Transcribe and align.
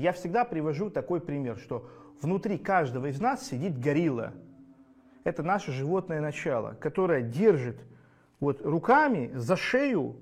Я 0.00 0.12
всегда 0.12 0.46
привожу 0.46 0.88
такой 0.88 1.20
пример, 1.20 1.58
что 1.58 1.86
внутри 2.22 2.56
каждого 2.56 3.06
из 3.06 3.20
нас 3.20 3.46
сидит 3.46 3.78
горилла. 3.78 4.32
Это 5.24 5.42
наше 5.42 5.72
животное 5.72 6.22
начало, 6.22 6.72
которое 6.80 7.20
держит 7.20 7.78
вот 8.40 8.62
руками 8.64 9.30
за 9.34 9.56
шею 9.56 10.16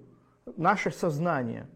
наше 0.56 0.90
сознание. 0.90 1.68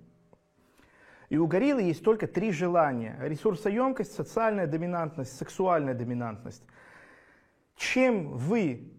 И 1.29 1.39
у 1.39 1.47
гориллы 1.47 1.83
есть 1.83 2.03
только 2.03 2.27
три 2.27 2.51
желания. 2.51 3.17
Ресурсоемкость, 3.21 4.13
социальная 4.13 4.67
доминантность, 4.67 5.37
сексуальная 5.37 5.95
доминантность. 5.95 6.67
Чем 7.77 8.33
вы 8.37 8.93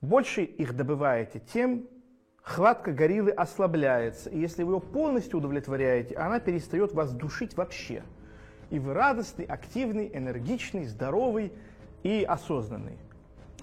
больше 0.00 0.44
их 0.44 0.76
добываете, 0.76 1.40
тем 1.40 1.88
хватка 2.40 2.92
гориллы 2.92 3.32
ослабляется. 3.32 4.30
И 4.30 4.38
если 4.38 4.62
вы 4.62 4.74
ее 4.74 4.80
полностью 4.80 5.40
удовлетворяете, 5.40 6.14
она 6.14 6.38
перестает 6.38 6.92
вас 6.92 7.12
душить 7.12 7.56
вообще. 7.56 8.04
И 8.70 8.78
вы 8.78 8.94
радостный, 8.94 9.44
активный, 9.44 10.10
энергичный, 10.12 10.84
здоровый 10.84 11.52
и 12.02 12.24
осознанный. 12.28 12.98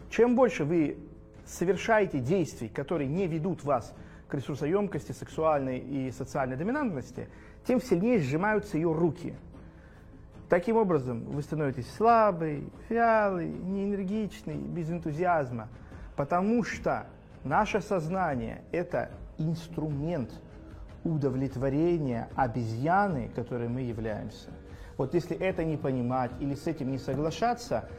Чем 0.09 0.35
больше 0.35 0.63
вы 0.63 0.97
совершаете 1.45 2.19
действий, 2.19 2.69
которые 2.69 3.07
не 3.07 3.27
ведут 3.27 3.63
вас 3.63 3.93
к 4.27 4.33
ресурсоемкости, 4.33 5.11
сексуальной 5.11 5.77
и 5.79 6.11
социальной 6.11 6.57
доминантности, 6.57 7.29
тем 7.67 7.81
сильнее 7.81 8.19
сжимаются 8.19 8.77
ее 8.77 8.91
руки. 8.91 9.35
Таким 10.49 10.77
образом, 10.77 11.23
вы 11.25 11.41
становитесь 11.41 11.91
слабый, 11.95 12.69
вялый, 12.89 13.49
неэнергичный, 13.49 14.55
без 14.55 14.89
энтузиазма, 14.91 15.69
потому 16.15 16.63
что 16.63 17.07
наше 17.43 17.81
сознание– 17.81 18.61
это 18.71 19.11
инструмент 19.37 20.31
удовлетворения 21.03 22.29
обезьяны, 22.35 23.29
которой 23.35 23.69
мы 23.69 23.81
являемся. 23.81 24.49
Вот 24.97 25.13
если 25.13 25.37
это 25.37 25.63
не 25.63 25.77
понимать 25.77 26.31
или 26.39 26.55
с 26.55 26.67
этим 26.67 26.91
не 26.91 26.97
соглашаться, 26.97 27.89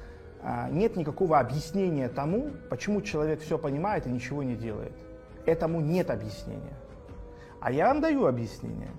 а, 0.42 0.68
нет 0.70 0.96
никакого 0.96 1.38
объяснения 1.38 2.08
тому, 2.08 2.50
почему 2.70 3.02
человек 3.02 3.40
все 3.40 3.58
понимает 3.58 4.06
и 4.06 4.10
ничего 4.10 4.42
не 4.42 4.54
делает. 4.54 4.92
Этому 5.44 5.80
нет 5.80 6.10
объяснения. 6.10 6.76
А 7.60 7.70
я 7.70 7.88
вам 7.88 8.00
даю 8.00 8.26
объяснение. 8.26 8.90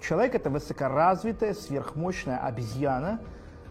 Человек– 0.00 0.34
это 0.34 0.50
высокоразвитая, 0.50 1.54
сверхмощная 1.54 2.38
обезьяна, 2.38 3.20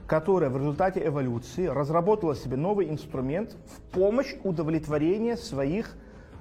которая 0.08 0.50
в 0.50 0.58
результате 0.58 1.06
эволюции 1.06 1.66
разработала 1.68 2.36
себе 2.36 2.58
новый 2.58 2.90
инструмент 2.90 3.56
в 3.68 3.94
помощь 3.94 4.36
удовлетворения 4.44 5.38
своих 5.38 5.96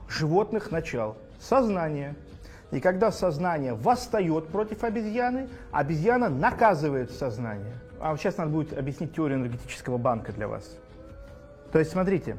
животных 0.08 0.70
начал– 0.70 1.16
сознания. 1.40 2.14
И 2.72 2.80
когда 2.80 3.12
сознание 3.12 3.74
восстает 3.74 4.48
против 4.48 4.82
обезьяны, 4.82 5.48
обезьяна 5.70 6.30
наказывает 6.30 7.10
сознание. 7.10 7.74
А 8.00 8.16
сейчас 8.16 8.38
надо 8.38 8.50
будет 8.50 8.76
объяснить 8.76 9.14
теорию 9.14 9.38
энергетического 9.38 9.98
банка 9.98 10.32
для 10.32 10.48
вас. 10.48 10.78
То 11.70 11.78
есть, 11.78 11.92
смотрите, 11.92 12.38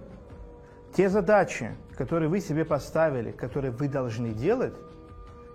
те 0.95 1.07
задачи, 1.07 1.75
которые 1.95 2.29
вы 2.29 2.39
себе 2.39 2.65
поставили, 2.65 3.31
которые 3.31 3.71
вы 3.71 3.87
должны 3.87 4.29
делать, 4.29 4.73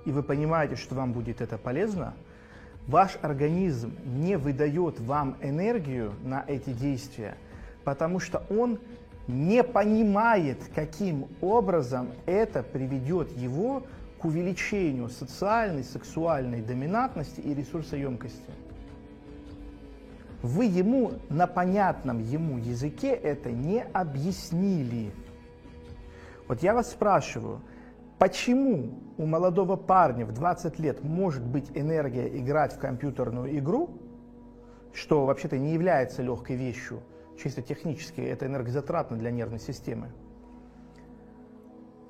и 0.04 0.12
вы 0.12 0.22
понимаете, 0.22 0.76
что 0.76 0.94
вам 0.94 1.12
будет 1.12 1.40
это 1.40 1.58
полезно, 1.58 2.14
ваш 2.86 3.18
организм 3.20 3.92
не 4.04 4.38
выдает 4.38 5.00
вам 5.00 5.36
энергию 5.42 6.12
на 6.22 6.44
эти 6.46 6.70
действия, 6.70 7.36
потому 7.82 8.20
что 8.20 8.44
он 8.48 8.78
не 9.26 9.64
понимает, 9.64 10.58
каким 10.72 11.26
образом 11.40 12.10
это 12.26 12.62
приведет 12.62 13.30
его 13.36 13.82
к 14.20 14.24
увеличению 14.24 15.08
социальной, 15.08 15.84
сексуальной 15.84 16.60
доминантности 16.60 17.40
и 17.40 17.54
ресурсоемкости. 17.54 18.50
Вы 20.42 20.66
ему 20.66 21.12
на 21.28 21.46
понятном 21.46 22.20
ему 22.20 22.58
языке 22.58 23.08
это 23.08 23.50
не 23.50 23.82
объяснили. 23.82 25.12
Вот 26.46 26.62
я 26.62 26.74
вас 26.74 26.90
спрашиваю, 26.90 27.60
почему 28.18 28.98
у 29.18 29.26
молодого 29.26 29.76
парня 29.76 30.24
в 30.24 30.32
20 30.32 30.78
лет 30.78 31.02
может 31.02 31.44
быть 31.44 31.70
энергия 31.74 32.28
играть 32.38 32.74
в 32.74 32.78
компьютерную 32.78 33.58
игру, 33.58 33.90
что 34.92 35.26
вообще-то 35.26 35.58
не 35.58 35.74
является 35.74 36.22
легкой 36.22 36.56
вещью, 36.56 37.02
чисто 37.40 37.62
технически 37.62 38.20
это 38.20 38.46
энергозатратно 38.46 39.16
для 39.16 39.30
нервной 39.30 39.60
системы, 39.60 40.10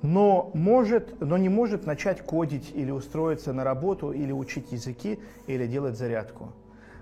но, 0.01 0.51
может, 0.53 1.19
но 1.19 1.37
не 1.37 1.49
может 1.49 1.85
начать 1.85 2.21
кодить 2.21 2.71
или 2.73 2.91
устроиться 2.91 3.53
на 3.53 3.63
работу, 3.63 4.11
или 4.11 4.31
учить 4.31 4.71
языки, 4.71 5.19
или 5.47 5.67
делать 5.67 5.97
зарядку. 5.97 6.53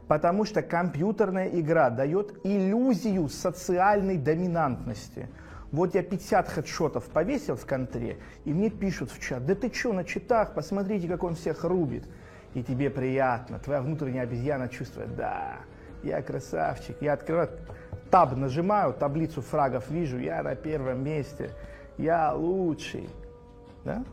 Потому 0.07 0.45
что 0.45 0.61
компьютерная 0.61 1.47
игра 1.49 1.89
дает 1.89 2.39
иллюзию 2.43 3.29
социальной 3.29 4.17
доминантности. 4.17 5.27
Вот 5.71 5.95
я 5.95 6.01
50 6.01 6.47
хедшотов 6.47 7.03
повесил 7.05 7.55
в 7.55 7.65
контре, 7.65 8.17
и 8.45 8.53
мне 8.53 8.69
пишут 8.69 9.11
в 9.11 9.19
чат, 9.19 9.45
да 9.45 9.53
ты 9.53 9.71
что, 9.71 9.91
на 9.91 10.05
читах, 10.05 10.53
посмотрите, 10.53 11.09
как 11.09 11.23
он 11.23 11.35
всех 11.35 11.65
рубит. 11.65 12.05
И 12.53 12.63
тебе 12.63 12.89
приятно, 12.89 13.59
твоя 13.59 13.81
внутренняя 13.81 14.23
обезьяна 14.23 14.69
чувствует, 14.69 15.13
да, 15.17 15.57
я 16.03 16.21
красавчик, 16.21 16.95
я 17.01 17.13
открываю 17.13 17.49
таб, 18.09 18.35
нажимаю, 18.37 18.93
таблицу 18.93 19.41
фрагов 19.41 19.89
вижу, 19.89 20.17
я 20.17 20.41
на 20.41 20.55
первом 20.55 21.03
месте– 21.03 21.51
я 21.97 22.33
лучший. 22.33 23.09
Да? 23.83 24.03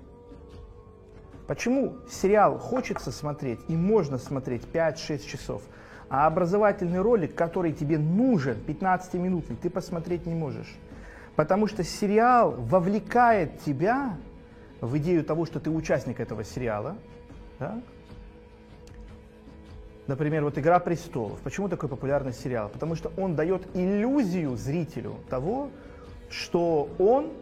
Почему 1.46 1.96
сериал 2.08 2.58
хочется 2.58 3.12
смотреть 3.12 3.60
и 3.68 3.76
можно 3.76 4.18
смотреть 4.18 4.62
5-6 4.72 5.26
часов, 5.26 5.62
а 6.08 6.26
образовательный 6.26 7.00
ролик, 7.00 7.34
который 7.34 7.72
тебе 7.72 7.98
нужен, 7.98 8.56
15-минутный, 8.66 9.56
ты 9.56 9.68
посмотреть 9.68 10.26
не 10.26 10.34
можешь? 10.34 10.74
Потому 11.36 11.66
что 11.66 11.84
сериал 11.84 12.52
вовлекает 12.52 13.60
тебя 13.60 14.16
в 14.80 14.96
идею 14.98 15.24
того, 15.24 15.44
что 15.44 15.60
ты 15.60 15.70
участник 15.70 16.20
этого 16.20 16.44
сериала. 16.44 16.96
Да? 17.58 17.82
Например, 20.06 20.44
вот 20.44 20.58
«Игра 20.58 20.78
престолов». 20.78 21.40
Почему 21.40 21.68
такой 21.68 21.88
популярный 21.88 22.32
сериал? 22.32 22.68
Потому 22.68 22.94
что 22.94 23.10
он 23.16 23.34
дает 23.34 23.66
иллюзию 23.74 24.56
зрителю 24.56 25.16
того, 25.30 25.70
что 26.28 26.88
он 26.98 27.32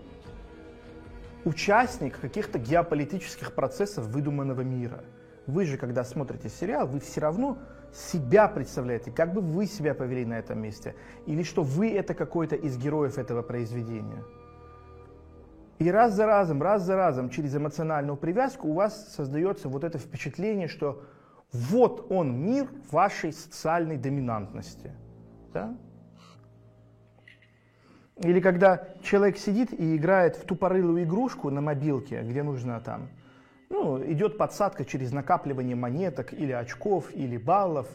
участник 1.45 2.19
каких-то 2.21 2.59
геополитических 2.59 3.55
процессов 3.55 4.07
выдуманного 4.07 4.63
мира. 4.63 5.05
Вы 5.47 5.65
же, 5.65 5.77
когда 5.77 6.05
смотрите 6.05 6.49
сериал, 6.49 6.87
вы 6.87 7.01
все 7.01 7.21
равно 7.21 7.59
себя 7.93 8.49
представляете, 8.49 9.11
как 9.11 9.33
бы 9.35 9.41
вы 9.41 9.67
себя 9.67 9.95
повели 9.95 10.25
на 10.25 10.39
этом 10.39 10.61
месте, 10.61 10.95
или 11.27 11.43
что 11.43 11.63
вы 11.63 11.91
это 11.91 12.15
какой-то 12.15 12.57
из 12.57 12.79
героев 12.79 13.19
этого 13.19 13.43
произведения. 13.43 14.23
И 15.79 15.91
раз 15.91 16.15
за 16.15 16.27
разом, 16.27 16.63
раз 16.63 16.83
за 16.83 16.95
разом, 16.95 17.29
через 17.29 17.57
эмоциональную 17.57 18.17
привязку 18.17 18.69
у 18.69 18.75
вас 18.75 19.15
создается 19.15 19.69
вот 19.69 19.83
это 19.83 19.99
впечатление, 19.99 20.69
что 20.69 21.03
вот 21.53 22.07
он 22.11 22.41
мир 22.41 22.69
вашей 22.91 23.33
социальной 23.33 23.97
доминантности. 23.97 24.93
Да? 25.53 25.77
Или 28.23 28.41
когда 28.41 28.85
человек 29.03 29.37
сидит 29.37 29.73
и 29.73 29.97
играет 29.97 30.37
в 30.37 30.45
тупорылую 30.45 31.03
игрушку 31.03 31.51
на 31.51 31.61
мобилке, 31.61 32.23
где 32.23 32.43
нужно 32.45 32.81
там, 32.81 33.09
ну, 33.69 34.01
идет 34.05 34.39
подсадка 34.39 34.85
через 34.85 35.13
накапливание 35.13 35.75
монеток 35.75 36.33
или 36.33 36.53
очков, 36.53 37.11
или 37.13 37.37
баллов, 37.37 37.89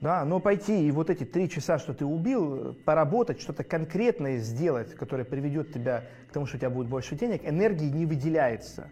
да, 0.00 0.24
но 0.24 0.40
пойти 0.40 0.86
и 0.86 0.90
вот 0.90 1.10
эти 1.10 1.24
три 1.24 1.50
часа, 1.50 1.78
что 1.78 1.92
ты 1.92 2.06
убил, 2.06 2.74
поработать, 2.84 3.40
что-то 3.40 3.64
конкретное 3.64 4.38
сделать, 4.38 4.94
которое 4.94 5.24
приведет 5.24 5.72
тебя 5.72 6.04
к 6.30 6.32
тому, 6.32 6.46
что 6.46 6.56
у 6.56 6.60
тебя 6.60 6.70
будет 6.70 6.88
больше 6.88 7.16
денег, 7.16 7.42
энергии 7.44 7.90
не 7.90 8.06
выделяется. 8.06 8.88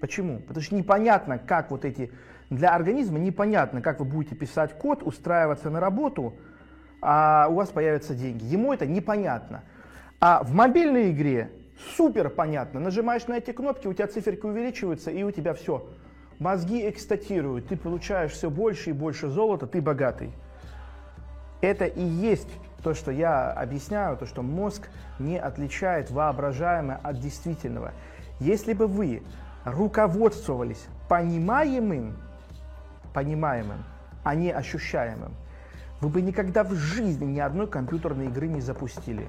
Почему? 0.00 0.40
Потому 0.40 0.62
что 0.62 0.74
непонятно, 0.74 1.38
как 1.38 1.70
вот 1.70 1.84
эти... 1.84 2.10
Для 2.50 2.74
организма 2.74 3.18
непонятно, 3.18 3.80
как 3.80 4.00
вы 4.00 4.06
будете 4.06 4.34
писать 4.34 4.76
код, 4.76 5.02
устраиваться 5.02 5.70
на 5.70 5.80
работу– 5.80 6.36
а 7.02 7.48
у 7.50 7.54
вас 7.54 7.70
появятся 7.70 8.14
деньги. 8.14 8.44
Ему 8.44 8.72
это 8.72 8.86
непонятно. 8.86 9.62
А 10.20 10.42
в 10.42 10.52
мобильной 10.52 11.10
игре 11.10 11.50
супер 11.96 12.28
понятно. 12.28 12.80
Нажимаешь 12.80 13.26
на 13.26 13.38
эти 13.38 13.52
кнопки, 13.52 13.86
у 13.86 13.94
тебя 13.94 14.06
циферки 14.06 14.44
увеличиваются, 14.44 15.10
и 15.10 15.22
у 15.22 15.30
тебя 15.30 15.54
все. 15.54 15.86
Мозги 16.38 16.88
экстатируют, 16.88 17.68
ты 17.68 17.76
получаешь 17.76 18.32
все 18.32 18.50
больше 18.50 18.90
и 18.90 18.92
больше 18.92 19.28
золота, 19.28 19.66
ты 19.66 19.80
богатый. 19.80 20.32
Это 21.60 21.84
и 21.84 22.02
есть 22.02 22.48
то, 22.82 22.94
что 22.94 23.10
я 23.10 23.52
объясняю, 23.52 24.16
то, 24.16 24.24
что 24.24 24.42
мозг 24.42 24.88
не 25.18 25.38
отличает 25.38 26.10
воображаемое 26.10 26.98
от 27.02 27.20
действительного. 27.20 27.92
Если 28.38 28.72
бы 28.72 28.86
вы 28.86 29.22
руководствовались 29.64 30.86
понимаемым, 31.08 32.16
понимаемым, 33.12 33.84
а 34.24 34.34
не 34.34 34.50
ощущаемым, 34.50 35.34
вы 36.00 36.08
бы 36.08 36.22
никогда 36.22 36.64
в 36.64 36.72
жизни 36.74 37.24
ни 37.26 37.40
одной 37.40 37.66
компьютерной 37.66 38.26
игры 38.26 38.48
не 38.48 38.60
запустили. 38.60 39.28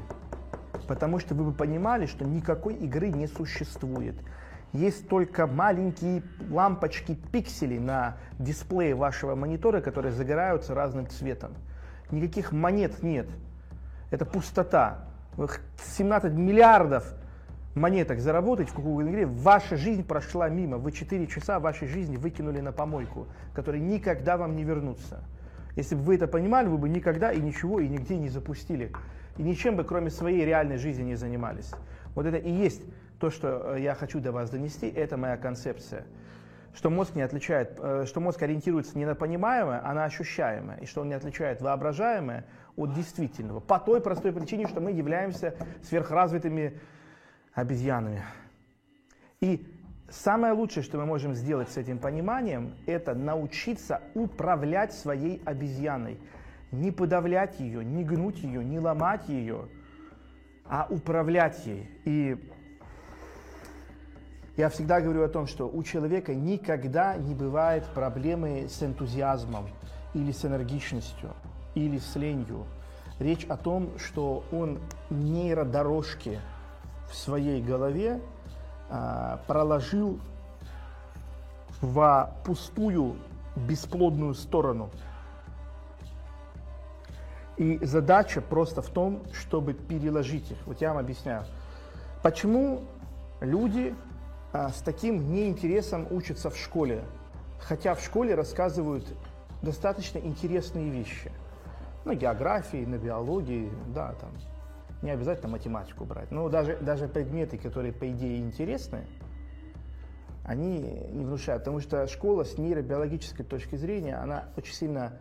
Потому 0.87 1.19
что 1.19 1.35
вы 1.35 1.45
бы 1.45 1.51
понимали, 1.51 2.05
что 2.05 2.25
никакой 2.25 2.75
игры 2.75 3.09
не 3.09 3.27
существует. 3.27 4.15
есть 4.73 5.09
только 5.09 5.47
маленькие 5.47 6.23
лампочки 6.49 7.15
пикселей 7.31 7.79
на 7.79 8.17
дисплее 8.39 8.95
вашего 8.95 9.35
монитора, 9.35 9.81
которые 9.81 10.13
загораются 10.13 10.73
разным 10.73 11.07
цветом. 11.07 11.53
Никаких 12.09 12.53
монет 12.53 13.03
нет. 13.03 13.27
Это 14.11 14.25
пустота. 14.25 15.05
17 15.97 16.33
миллиардов 16.33 17.13
монеток 17.75 18.19
заработать 18.19 18.69
в 18.69 18.73
какой-то 18.73 19.09
игре, 19.09 19.25
ваша 19.25 19.75
жизнь 19.75 20.03
прошла 20.03 20.49
мимо. 20.49 20.77
Вы 20.77 20.91
4 20.91 21.27
часа 21.27 21.59
вашей 21.59 21.87
жизни 21.87 22.17
выкинули 22.17 22.61
на 22.61 22.71
помойку, 22.71 23.27
которые 23.53 23.81
никогда 23.81 24.37
вам 24.37 24.55
не 24.55 24.63
вернутся. 24.63 25.23
Если 25.75 25.95
бы 25.95 26.01
вы 26.01 26.15
это 26.15 26.27
понимали, 26.27 26.67
вы 26.67 26.77
бы 26.77 26.89
никогда 26.89 27.31
и 27.31 27.39
ничего 27.39 27.79
и 27.79 27.87
нигде 27.87 28.17
не 28.17 28.29
запустили. 28.29 28.91
И 29.37 29.43
ничем 29.43 29.75
бы, 29.75 29.83
кроме 29.83 30.09
своей 30.09 30.45
реальной 30.45 30.77
жизни, 30.77 31.03
не 31.03 31.15
занимались. 31.15 31.71
Вот 32.15 32.25
это 32.25 32.37
и 32.37 32.51
есть 32.51 32.81
то, 33.19 33.29
что 33.29 33.75
э, 33.75 33.81
я 33.81 33.95
хочу 33.95 34.19
до 34.19 34.31
вас 34.31 34.49
донести, 34.49 34.87
это 34.89 35.15
моя 35.15 35.37
концепция. 35.37 36.05
Что 36.73 36.89
мозг 36.89 37.15
не 37.15 37.21
отличает, 37.21 37.77
э, 37.79 38.05
что 38.05 38.19
мозг 38.19 38.41
ориентируется 38.41 38.97
не 38.97 39.05
на 39.05 39.15
понимаемое, 39.15 39.81
а 39.83 39.93
на 39.93 40.05
ощущаемое. 40.05 40.77
И 40.77 40.85
что 40.85 41.01
он 41.01 41.09
не 41.09 41.13
отличает 41.13 41.61
воображаемое 41.61 42.45
от 42.75 42.93
действительного. 42.93 43.59
По 43.59 43.79
той 43.79 44.01
простой 44.01 44.33
причине, 44.33 44.67
что 44.67 44.81
мы 44.81 44.91
являемся 44.91 45.55
сверхразвитыми 45.83 46.79
обезьянами. 47.53 48.23
И 49.39 49.70
самое 50.11 50.53
лучшее, 50.53 50.83
что 50.83 50.97
мы 50.97 51.05
можем 51.05 51.33
сделать 51.33 51.69
с 51.69 51.77
этим 51.77 51.97
пониманием, 51.97 52.75
это 52.85 53.15
научиться 53.15 54.01
управлять 54.13 54.93
своей 54.93 55.41
обезьяной. 55.45 56.19
Не 56.71 56.91
подавлять 56.91 57.59
ее, 57.59 57.83
не 57.83 58.03
гнуть 58.03 58.39
ее, 58.39 58.63
не 58.63 58.79
ломать 58.79 59.27
ее, 59.27 59.67
а 60.65 60.87
управлять 60.89 61.65
ей. 61.65 61.89
И 62.05 62.37
я 64.57 64.69
всегда 64.69 65.01
говорю 65.01 65.23
о 65.23 65.29
том, 65.29 65.47
что 65.47 65.69
у 65.69 65.83
человека 65.83 66.35
никогда 66.35 67.15
не 67.15 67.33
бывает 67.33 67.85
проблемы 67.93 68.67
с 68.69 68.83
энтузиазмом 68.83 69.69
или 70.13 70.31
с 70.31 70.45
энергичностью, 70.45 71.31
или 71.73 71.97
с 71.97 72.15
ленью. 72.15 72.65
Речь 73.19 73.45
о 73.45 73.57
том, 73.57 73.97
что 73.97 74.43
он 74.51 74.79
нейродорожки 75.09 76.39
в 77.09 77.15
своей 77.15 77.61
голове 77.61 78.21
проложил 79.47 80.19
в 81.81 82.33
пустую 82.43 83.15
бесплодную 83.55 84.33
сторону. 84.33 84.89
И 87.57 87.79
задача 87.83 88.41
просто 88.41 88.81
в 88.81 88.89
том, 88.89 89.21
чтобы 89.33 89.73
переложить 89.73 90.51
их. 90.51 90.57
Вот 90.65 90.81
я 90.81 90.89
вам 90.89 90.99
объясняю. 90.99 91.45
Почему 92.23 92.81
люди 93.39 93.95
а, 94.53 94.69
с 94.69 94.81
таким 94.81 95.31
неинтересом 95.31 96.07
учатся 96.11 96.49
в 96.49 96.57
школе, 96.57 97.03
хотя 97.59 97.95
в 97.95 98.01
школе 98.01 98.35
рассказывают 98.35 99.05
достаточно 99.61 100.19
интересные 100.19 100.89
вещи. 100.89 101.31
На 102.03 102.15
географии, 102.15 102.83
на 102.85 102.97
биологии, 102.97 103.71
да, 103.93 104.13
там, 104.13 104.31
не 105.01 105.11
обязательно 105.11 105.49
математику 105.49 106.05
брать. 106.05 106.31
Но 106.31 106.47
даже, 106.49 106.77
даже 106.77 107.07
предметы, 107.07 107.57
которые, 107.57 107.93
по 107.93 108.09
идее, 108.09 108.39
интересны, 108.39 109.05
они 110.43 110.79
не 111.11 111.23
внушают, 111.23 111.63
потому 111.63 111.79
что 111.79 112.07
школа 112.07 112.43
с 112.43 112.57
нейробиологической 112.57 113.45
точки 113.45 113.75
зрения, 113.75 114.15
она 114.15 114.45
очень 114.57 114.73
сильно 114.73 115.13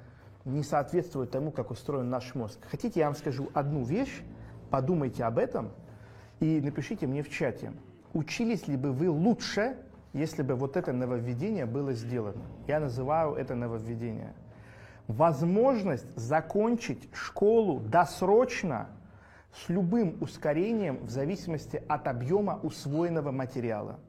не 0.45 0.63
соответствует 0.63 1.31
тому, 1.31 1.51
как 1.51 1.71
устроен 1.71 2.09
наш 2.09 2.35
мозг. 2.35 2.59
Хотите, 2.71 3.01
я 3.01 3.07
вам 3.07 3.15
скажу 3.15 3.51
одну 3.53 3.85
вещь, 3.85 4.23
подумайте 4.71 5.25
об 5.25 5.39
этом 5.39 5.71
и 6.41 6.61
напишите 6.61 7.07
мне 7.07 7.23
в 7.23 7.29
чате, 7.29 7.73
учились 8.15 8.67
ли 8.67 8.77
бы 8.77 8.93
вы 8.93 9.11
лучше, 9.11 9.77
если 10.13 10.43
бы 10.43 10.55
вот 10.55 10.77
это 10.77 10.93
нововведение 10.93 11.67
было 11.67 11.93
сделано. 11.93 12.43
Я 12.67 12.81
называю 12.81 13.35
это 13.35 13.55
нововведение. 13.55 14.33
Возможность 15.07 16.17
закончить 16.17 17.09
школу 17.13 17.81
досрочно 17.81 18.89
с 19.53 19.69
любым 19.69 20.17
ускорением 20.21 21.05
в 21.05 21.11
зависимости 21.11 21.83
от 21.89 22.07
объема 22.07 22.61
усвоенного 22.63 23.31
материала. 23.31 24.01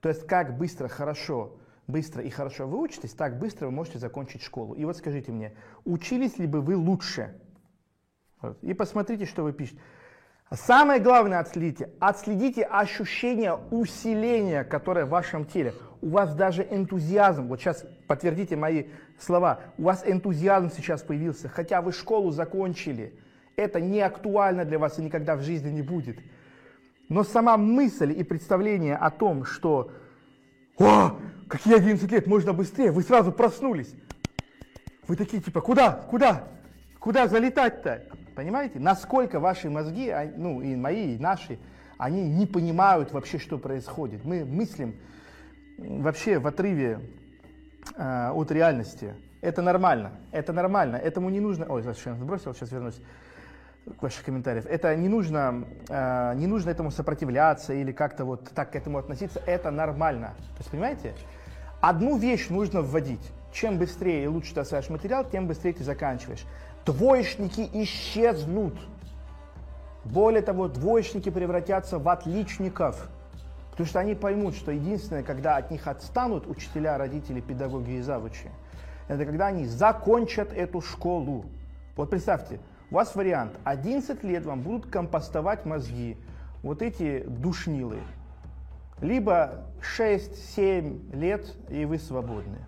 То 0.00 0.08
есть 0.08 0.26
как 0.26 0.56
быстро, 0.56 0.88
хорошо, 0.88 1.56
быстро 1.86 2.22
и 2.22 2.30
хорошо 2.30 2.66
вы 2.66 2.78
учитесь, 2.80 3.12
так 3.12 3.38
быстро 3.38 3.66
вы 3.66 3.72
можете 3.72 3.98
закончить 3.98 4.42
школу. 4.42 4.74
И 4.74 4.84
вот 4.84 4.96
скажите 4.96 5.32
мне, 5.32 5.54
учились 5.84 6.38
ли 6.38 6.46
бы 6.46 6.60
вы 6.60 6.76
лучше? 6.76 7.40
Вот. 8.40 8.62
И 8.62 8.74
посмотрите, 8.74 9.24
что 9.24 9.42
вы 9.42 9.52
пишете. 9.52 9.80
Самое 10.52 11.00
главное 11.00 11.40
отследите. 11.40 11.90
Отследите 11.98 12.62
ощущение 12.62 13.58
усиления, 13.70 14.62
которое 14.62 15.04
в 15.04 15.08
вашем 15.08 15.44
теле. 15.44 15.74
У 16.02 16.10
вас 16.10 16.34
даже 16.36 16.62
энтузиазм, 16.62 17.48
вот 17.48 17.58
сейчас 17.58 17.84
подтвердите 18.06 18.54
мои 18.54 18.84
слова, 19.18 19.60
у 19.76 19.84
вас 19.84 20.04
энтузиазм 20.06 20.70
сейчас 20.70 21.02
появился, 21.02 21.48
хотя 21.48 21.82
вы 21.82 21.90
школу 21.92 22.30
закончили. 22.30 23.18
Это 23.56 23.80
не 23.80 24.00
актуально 24.00 24.66
для 24.66 24.78
вас 24.78 24.98
и 24.98 25.02
никогда 25.02 25.34
в 25.34 25.42
жизни 25.42 25.70
не 25.70 25.82
будет. 25.82 26.18
Но 27.08 27.24
сама 27.24 27.56
мысль 27.56 28.12
и 28.12 28.22
представление 28.22 28.96
о 28.96 29.10
том, 29.10 29.44
что 29.44 29.90
«О, 30.78 31.16
какие 31.48 31.76
11 31.76 32.10
лет, 32.12 32.26
можно 32.26 32.52
быстрее!» 32.52 32.90
Вы 32.90 33.02
сразу 33.02 33.32
проснулись. 33.32 33.94
Вы 35.08 35.16
такие 35.16 35.42
типа 35.42 35.62
«Куда? 35.62 35.90
Куда? 35.90 36.48
Куда 37.00 37.28
залетать-то?» 37.28 38.02
Понимаете? 38.34 38.78
Насколько 38.78 39.40
ваши 39.40 39.70
мозги, 39.70 40.10
а, 40.10 40.30
ну 40.36 40.60
и 40.60 40.76
мои, 40.76 41.14
и 41.14 41.18
наши, 41.18 41.58
они 41.96 42.28
не 42.28 42.44
понимают 42.44 43.10
вообще, 43.12 43.38
что 43.38 43.56
происходит. 43.56 44.22
Мы 44.26 44.44
мыслим 44.44 44.96
вообще 45.78 46.38
в 46.38 46.46
отрыве 46.46 47.00
э, 47.96 48.30
от 48.30 48.52
реальности. 48.52 49.14
Это 49.40 49.62
нормально, 49.62 50.12
это 50.32 50.52
нормально, 50.52 50.96
этому 50.96 51.30
не 51.30 51.40
нужно... 51.40 51.64
Ой, 51.66 51.80
зачем 51.80 52.18
сбросил, 52.18 52.52
сейчас 52.52 52.70
вернусь 52.72 53.00
ваших 54.00 54.24
комментариев. 54.24 54.66
Это 54.66 54.94
не 54.96 55.08
нужно, 55.08 55.64
э, 55.88 56.34
не 56.36 56.46
нужно 56.46 56.70
этому 56.70 56.90
сопротивляться 56.90 57.72
или 57.72 57.92
как-то 57.92 58.24
вот 58.24 58.50
так 58.50 58.72
к 58.72 58.76
этому 58.76 58.98
относиться. 58.98 59.40
Это 59.46 59.70
нормально. 59.70 60.34
То 60.56 60.58
есть, 60.58 60.70
понимаете? 60.70 61.14
Одну 61.80 62.16
вещь 62.16 62.48
нужно 62.48 62.82
вводить. 62.82 63.32
Чем 63.52 63.78
быстрее 63.78 64.24
и 64.24 64.26
лучше 64.26 64.54
ты 64.54 64.60
осваиваешь 64.60 64.90
материал, 64.90 65.24
тем 65.24 65.46
быстрее 65.46 65.72
ты 65.72 65.84
заканчиваешь. 65.84 66.44
Двоечники 66.84 67.68
исчезнут. 67.72 68.74
Более 70.04 70.42
того, 70.42 70.68
двоечники 70.68 71.30
превратятся 71.30 71.98
в 71.98 72.08
отличников. 72.08 73.08
Потому 73.70 73.88
что 73.88 74.00
они 74.00 74.14
поймут, 74.14 74.56
что 74.56 74.70
единственное, 74.72 75.22
когда 75.22 75.56
от 75.56 75.70
них 75.70 75.86
отстанут 75.86 76.46
учителя, 76.46 76.96
родители, 76.96 77.40
педагоги 77.40 77.92
и 77.92 78.00
завучи, 78.00 78.50
это 79.08 79.24
когда 79.24 79.46
они 79.46 79.66
закончат 79.66 80.52
эту 80.52 80.80
школу. 80.80 81.44
Вот 81.94 82.10
представьте, 82.10 82.58
у 82.90 82.94
вас 82.94 83.14
вариант. 83.14 83.52
11 83.64 84.22
лет 84.24 84.44
вам 84.44 84.62
будут 84.62 84.90
компостовать 84.90 85.64
мозги, 85.64 86.16
вот 86.62 86.82
эти 86.82 87.22
душнилы. 87.24 87.98
Либо 89.00 89.66
6-7 89.98 91.16
лет, 91.16 91.52
и 91.68 91.84
вы 91.84 91.98
свободны. 91.98 92.58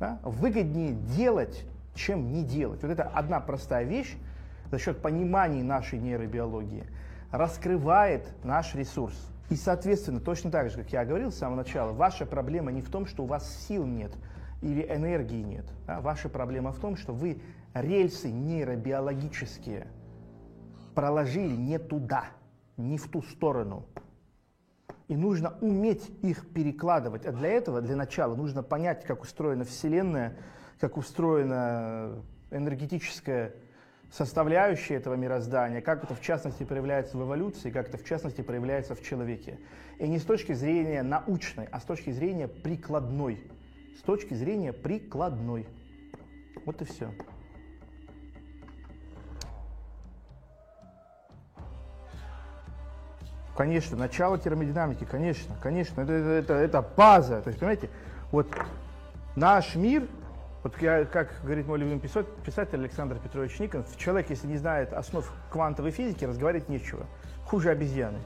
Да? 0.00 0.18
Выгоднее 0.22 0.92
делать 0.92 1.64
чем 1.96 2.32
не 2.32 2.44
делать. 2.44 2.82
Вот 2.82 2.90
это 2.90 3.04
одна 3.04 3.40
простая 3.40 3.84
вещь 3.84 4.14
за 4.70 4.78
счет 4.78 5.02
понимания 5.02 5.64
нашей 5.64 5.98
нейробиологии 5.98 6.84
раскрывает 7.32 8.28
наш 8.44 8.74
ресурс. 8.74 9.16
И, 9.50 9.56
соответственно, 9.56 10.20
точно 10.20 10.50
так 10.50 10.70
же, 10.70 10.76
как 10.76 10.92
я 10.92 11.04
говорил 11.04 11.32
с 11.32 11.36
самого 11.36 11.58
начала, 11.58 11.92
ваша 11.92 12.26
проблема 12.26 12.70
не 12.72 12.82
в 12.82 12.90
том, 12.90 13.06
что 13.06 13.24
у 13.24 13.26
вас 13.26 13.48
сил 13.66 13.84
нет 13.84 14.12
или 14.62 14.82
энергии 14.82 15.42
нет. 15.42 15.66
Да? 15.86 16.00
Ваша 16.00 16.28
проблема 16.28 16.72
в 16.72 16.78
том, 16.78 16.96
что 16.96 17.12
вы 17.12 17.40
рельсы 17.82 18.30
нейробиологические 18.30 19.88
проложили 20.94 21.54
не 21.54 21.78
туда, 21.78 22.24
не 22.76 22.98
в 22.98 23.08
ту 23.08 23.22
сторону. 23.22 23.86
И 25.08 25.16
нужно 25.16 25.56
уметь 25.60 26.10
их 26.22 26.48
перекладывать. 26.52 27.26
А 27.26 27.32
для 27.32 27.50
этого, 27.50 27.80
для 27.80 27.94
начала, 27.94 28.34
нужно 28.34 28.62
понять, 28.62 29.04
как 29.04 29.22
устроена 29.22 29.64
Вселенная, 29.64 30.36
как 30.80 30.96
устроена 30.96 32.22
энергетическая 32.50 33.54
составляющая 34.10 34.94
этого 34.94 35.14
мироздания, 35.14 35.80
как 35.80 36.04
это 36.04 36.14
в 36.14 36.20
частности 36.20 36.64
проявляется 36.64 37.16
в 37.16 37.22
эволюции, 37.22 37.70
как 37.70 37.88
это 37.88 37.98
в 37.98 38.04
частности 38.04 38.40
проявляется 38.40 38.94
в 38.94 39.02
человеке. 39.02 39.58
И 39.98 40.08
не 40.08 40.18
с 40.18 40.24
точки 40.24 40.52
зрения 40.52 41.02
научной, 41.02 41.66
а 41.70 41.80
с 41.80 41.84
точки 41.84 42.10
зрения 42.10 42.48
прикладной. 42.48 43.40
С 43.98 44.02
точки 44.02 44.34
зрения 44.34 44.72
прикладной. 44.72 45.66
Вот 46.64 46.80
и 46.82 46.84
все. 46.84 47.10
Конечно, 53.56 53.96
начало 53.96 54.38
термодинамики, 54.38 55.04
конечно, 55.04 55.56
конечно, 55.62 56.02
это, 56.02 56.12
это, 56.12 56.54
это, 56.54 56.82
база. 56.82 57.40
То 57.40 57.48
есть, 57.48 57.58
понимаете, 57.58 57.88
вот 58.30 58.48
наш 59.34 59.74
мир 59.76 60.06
вот 60.62 60.82
я, 60.82 61.04
как 61.04 61.28
говорит 61.44 61.68
мой 61.68 61.78
любимый 61.78 62.00
писатель 62.00 62.80
Александр 62.80 63.18
Петрович 63.22 63.56
Никон, 63.60 63.84
человек, 63.96 64.30
если 64.30 64.48
не 64.48 64.56
знает 64.56 64.92
основ 64.92 65.32
квантовой 65.48 65.92
физики, 65.92 66.24
разговаривать 66.24 66.68
нечего. 66.68 67.06
Хуже 67.44 67.70
обезьяны. 67.70 68.18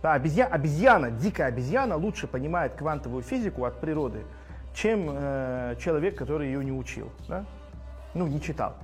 Да, 0.00 0.12
обезьяна, 0.12 0.54
обезьяна, 0.54 1.10
дикая 1.10 1.48
обезьяна 1.48 1.96
лучше 1.96 2.28
понимает 2.28 2.74
квантовую 2.74 3.24
физику 3.24 3.64
от 3.64 3.80
природы, 3.80 4.22
чем 4.74 5.08
э, 5.10 5.74
человек, 5.80 6.16
который 6.16 6.46
ее 6.46 6.64
не 6.64 6.70
учил. 6.70 7.10
Да? 7.28 7.44
Ну, 8.14 8.28
не 8.28 8.40
читал, 8.40 8.76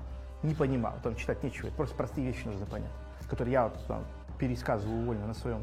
не 0.42 0.54
понимал, 0.54 0.94
там 1.04 1.14
читать 1.14 1.40
нечего, 1.44 1.70
просто 1.70 1.94
простые 1.94 2.26
вещи 2.26 2.46
нужно 2.46 2.66
понять, 2.66 2.90
которые 3.30 3.52
я 3.52 3.64
вот, 3.68 3.86
там, 3.86 4.04
пересказываю 4.40 5.06
вольно 5.06 5.28
на 5.28 5.34
своем 5.34 5.62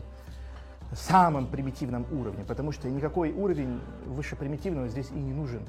самом 0.96 1.48
примитивном 1.48 2.06
уровне, 2.12 2.44
потому 2.44 2.72
что 2.72 2.90
никакой 2.90 3.32
уровень 3.32 3.82
выше 4.06 4.36
примитивного 4.36 4.88
здесь 4.88 5.10
и 5.12 5.20
не 5.20 5.34
нужен. 5.34 5.66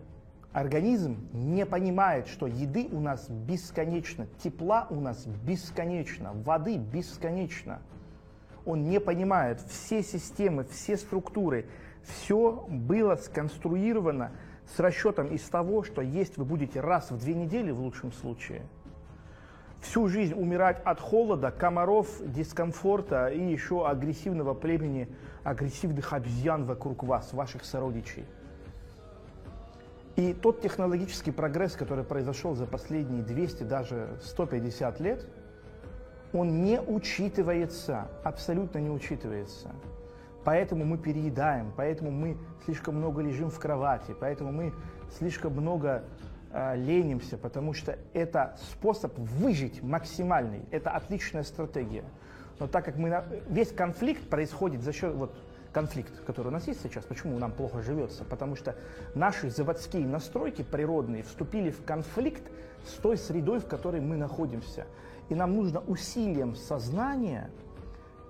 Организм 0.52 1.16
не 1.32 1.64
понимает, 1.64 2.28
что 2.28 2.46
еды 2.46 2.86
у 2.92 3.00
нас 3.00 3.28
бесконечно, 3.28 4.26
тепла 4.42 4.86
у 4.90 5.00
нас 5.00 5.24
бесконечно, 5.24 6.32
воды 6.34 6.76
бесконечно. 6.76 7.80
Он 8.66 8.84
не 8.84 9.00
понимает 9.00 9.60
все 9.62 10.02
системы, 10.02 10.64
все 10.64 10.98
структуры. 10.98 11.66
Все 12.04 12.66
было 12.68 13.16
сконструировано 13.16 14.32
с 14.74 14.78
расчетом 14.78 15.28
из 15.28 15.42
того, 15.42 15.84
что 15.84 16.02
есть 16.02 16.36
вы 16.36 16.44
будете 16.44 16.80
раз 16.80 17.10
в 17.10 17.18
две 17.18 17.34
недели 17.34 17.70
в 17.70 17.80
лучшем 17.80 18.12
случае. 18.12 18.62
Всю 19.80 20.06
жизнь 20.06 20.34
умирать 20.34 20.80
от 20.84 21.00
холода, 21.00 21.50
комаров, 21.50 22.08
дискомфорта 22.20 23.28
и 23.28 23.42
еще 23.42 23.88
агрессивного 23.88 24.54
племени 24.54 25.08
агрессивных 25.44 26.12
обезьян 26.12 26.66
вокруг 26.66 27.02
вас, 27.02 27.32
ваших 27.32 27.64
сородичей. 27.64 28.26
И 30.16 30.34
тот 30.34 30.60
технологический 30.60 31.30
прогресс, 31.30 31.72
который 31.72 32.04
произошел 32.04 32.54
за 32.54 32.66
последние 32.66 33.22
200, 33.22 33.62
даже 33.62 34.18
150 34.22 35.00
лет, 35.00 35.26
он 36.32 36.62
не 36.62 36.80
учитывается, 36.80 38.08
абсолютно 38.22 38.78
не 38.78 38.90
учитывается. 38.90 39.70
Поэтому 40.44 40.84
мы 40.84 40.98
переедаем, 40.98 41.72
поэтому 41.76 42.10
мы 42.10 42.36
слишком 42.64 42.96
много 42.96 43.22
лежим 43.22 43.48
в 43.48 43.58
кровати, 43.58 44.14
поэтому 44.18 44.50
мы 44.52 44.72
слишком 45.16 45.52
много 45.52 46.04
э, 46.52 46.76
ленимся, 46.76 47.38
потому 47.38 47.74
что 47.74 47.96
это 48.12 48.56
способ 48.72 49.16
выжить 49.16 49.82
максимальный, 49.82 50.62
это 50.70 50.90
отличная 50.90 51.44
стратегия. 51.44 52.04
Но 52.58 52.66
так 52.66 52.84
как 52.84 52.96
мы, 52.96 53.24
весь 53.48 53.72
конфликт 53.72 54.28
происходит 54.28 54.82
за 54.82 54.92
счет, 54.92 55.14
вот 55.14 55.34
конфликт, 55.72 56.12
который 56.24 56.48
у 56.48 56.50
нас 56.50 56.66
есть 56.68 56.82
сейчас, 56.82 57.04
почему 57.04 57.38
нам 57.38 57.52
плохо 57.52 57.82
живется? 57.82 58.24
Потому 58.24 58.56
что 58.56 58.76
наши 59.14 59.50
заводские 59.50 60.06
настройки 60.06 60.62
природные 60.62 61.22
вступили 61.22 61.70
в 61.70 61.84
конфликт 61.84 62.42
с 62.86 62.92
той 63.00 63.16
средой, 63.16 63.60
в 63.60 63.66
которой 63.66 64.00
мы 64.00 64.16
находимся. 64.16 64.86
И 65.28 65.34
нам 65.34 65.56
нужно 65.56 65.80
усилием 65.80 66.54
сознания 66.54 67.50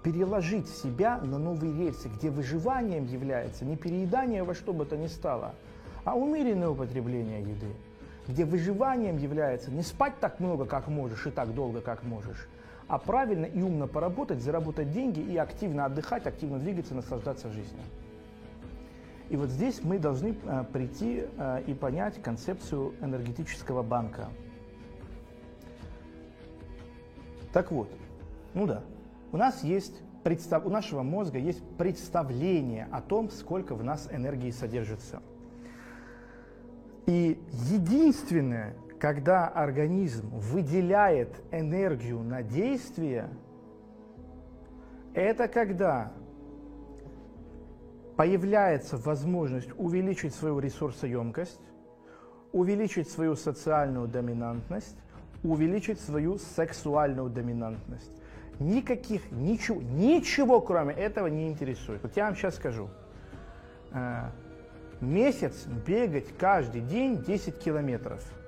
переложить 0.02 0.68
себя 0.68 1.18
на 1.18 1.38
новые 1.38 1.72
рельсы, 1.76 2.08
где 2.08 2.30
выживанием 2.30 3.06
является 3.06 3.64
не 3.64 3.76
переедание 3.76 4.42
во 4.42 4.54
что 4.54 4.72
бы 4.72 4.84
то 4.84 4.96
ни 4.96 5.06
стало, 5.06 5.54
а 6.04 6.16
умеренное 6.16 6.68
употребление 6.68 7.40
еды, 7.40 7.72
где 8.26 8.44
выживанием 8.44 9.16
является 9.16 9.70
не 9.70 9.82
спать 9.82 10.14
так 10.20 10.40
много, 10.40 10.64
как 10.64 10.88
можешь, 10.88 11.26
и 11.26 11.30
так 11.30 11.54
долго, 11.54 11.80
как 11.80 12.02
можешь, 12.02 12.48
а 12.92 12.98
правильно 12.98 13.46
и 13.46 13.62
умно 13.62 13.86
поработать, 13.86 14.42
заработать 14.42 14.90
деньги 14.90 15.20
и 15.20 15.38
активно 15.38 15.86
отдыхать, 15.86 16.26
активно 16.26 16.58
двигаться, 16.58 16.94
наслаждаться 16.94 17.48
жизнью. 17.48 17.80
И 19.30 19.36
вот 19.38 19.48
здесь 19.48 19.82
мы 19.82 19.98
должны 19.98 20.36
э, 20.44 20.64
прийти 20.70 21.24
э, 21.38 21.62
и 21.66 21.72
понять 21.72 22.22
концепцию 22.22 22.94
энергетического 23.00 23.82
банка. 23.82 24.28
Так 27.54 27.72
вот, 27.72 27.88
ну 28.52 28.66
да, 28.66 28.84
у 29.32 29.38
нас 29.38 29.64
есть 29.64 30.02
представ... 30.22 30.66
у 30.66 30.68
нашего 30.68 31.02
мозга 31.02 31.38
есть 31.38 31.66
представление 31.78 32.88
о 32.92 33.00
том, 33.00 33.30
сколько 33.30 33.74
в 33.74 33.82
нас 33.82 34.06
энергии 34.12 34.50
содержится. 34.50 35.22
И 37.06 37.40
единственное, 37.70 38.76
когда 39.02 39.48
организм 39.48 40.28
выделяет 40.28 41.42
энергию 41.50 42.20
на 42.20 42.44
действие, 42.44 43.30
это 45.12 45.48
когда 45.48 46.12
появляется 48.16 48.96
возможность 48.98 49.70
увеличить 49.76 50.32
свою 50.36 50.60
ресурсоемкость, 50.60 51.60
увеличить 52.52 53.10
свою 53.10 53.34
социальную 53.34 54.06
доминантность, 54.06 54.96
увеличить 55.42 55.98
свою 55.98 56.38
сексуальную 56.38 57.28
доминантность. 57.28 58.22
Никаких, 58.60 59.32
ничего, 59.32 59.82
ничего 59.82 60.60
кроме 60.60 60.94
этого 60.94 61.26
не 61.26 61.48
интересует. 61.48 62.04
Вот 62.04 62.16
я 62.16 62.26
вам 62.26 62.36
сейчас 62.36 62.54
скажу. 62.54 62.88
Э, 63.90 64.28
месяц 65.00 65.66
бегать 65.66 66.28
каждый 66.38 66.82
день 66.82 67.20
10 67.24 67.58
километров– 67.58 68.22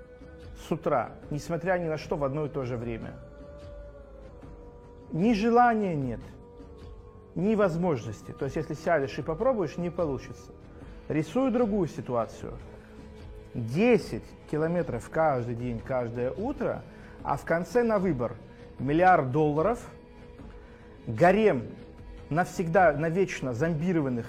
с 0.56 0.70
утра, 0.70 1.12
несмотря 1.30 1.78
ни 1.78 1.88
на 1.88 1.99
что, 1.99 2.16
в 2.16 2.25
одно 2.25 2.46
и 2.46 2.49
то 2.49 2.64
же 2.64 2.76
время. 2.76 3.14
Ни 5.12 5.32
желания 5.32 5.94
нет, 5.94 6.20
ни 7.34 7.54
возможности. 7.54 8.32
То 8.32 8.46
есть, 8.46 8.56
если 8.56 8.75
сядешь 8.75 9.18
и 9.18 9.23
попробуешь, 9.23 9.76
не 9.76 9.90
получится. 9.90 10.52
Рисую 11.08 11.52
другую 11.52 11.88
ситуацию. 11.88 12.52
10 13.54 14.23
километров 14.50 15.08
каждый 15.11 15.54
день, 15.54 15.78
каждое 15.78 16.32
утро, 16.32 16.82
а 17.23 17.37
в 17.37 17.44
конце 17.44 17.82
на 17.84 17.99
выбор 17.99 18.34
миллиард 18.78 19.30
долларов, 19.30 19.78
гарем 21.06 21.68
навсегда, 22.30 22.92
навечно 22.94 23.52
зомбированных 23.52 24.26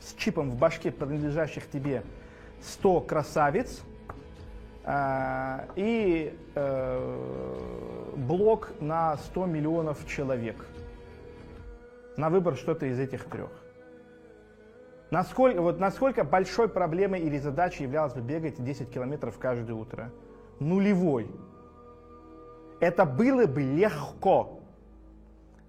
с 0.00 0.12
чипом 0.14 0.50
в 0.50 0.56
башке, 0.56 0.90
принадлежащих 0.90 1.70
тебе 1.70 2.02
100 2.60 3.00
красавиц– 3.02 3.80
и 4.88 6.38
э, 6.54 8.12
блок 8.16 8.70
на 8.80 9.16
100 9.16 9.46
миллионов 9.46 10.06
человек. 10.06 10.64
На 12.16 12.30
выбор 12.30 12.54
что-то 12.54 12.86
из 12.86 13.00
этих 13.00 13.24
трех. 13.24 13.50
Насколько, 15.10 15.60
вот 15.60 15.80
насколько 15.80 16.22
большой 16.22 16.68
проблемой 16.68 17.20
или 17.20 17.38
задачей 17.38 17.84
являлось 17.84 18.14
бы 18.14 18.20
бегать 18.20 18.62
10 18.62 18.90
километров 18.90 19.38
каждое 19.38 19.74
утро? 19.74 20.12
Нулевой. 20.60 21.30
Это 22.80 23.04
было 23.04 23.46
бы 23.46 23.62
легко. 23.62 24.60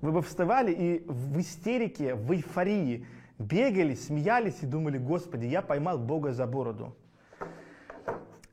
Вы 0.02 0.12
бы 0.12 0.22
вставали 0.22 0.72
и 0.72 1.04
в 1.08 1.40
истерике, 1.40 2.14
в 2.14 2.32
эйфории 2.34 3.08
бегали, 3.40 3.96
смеялись 3.96 4.62
и 4.62 4.68
думали, 4.68 5.00
Господи, 5.00 5.46
я 5.46 5.64
поймал 5.64 5.98
Бога 5.98 6.34
за 6.34 6.46
бороду. 6.46 6.96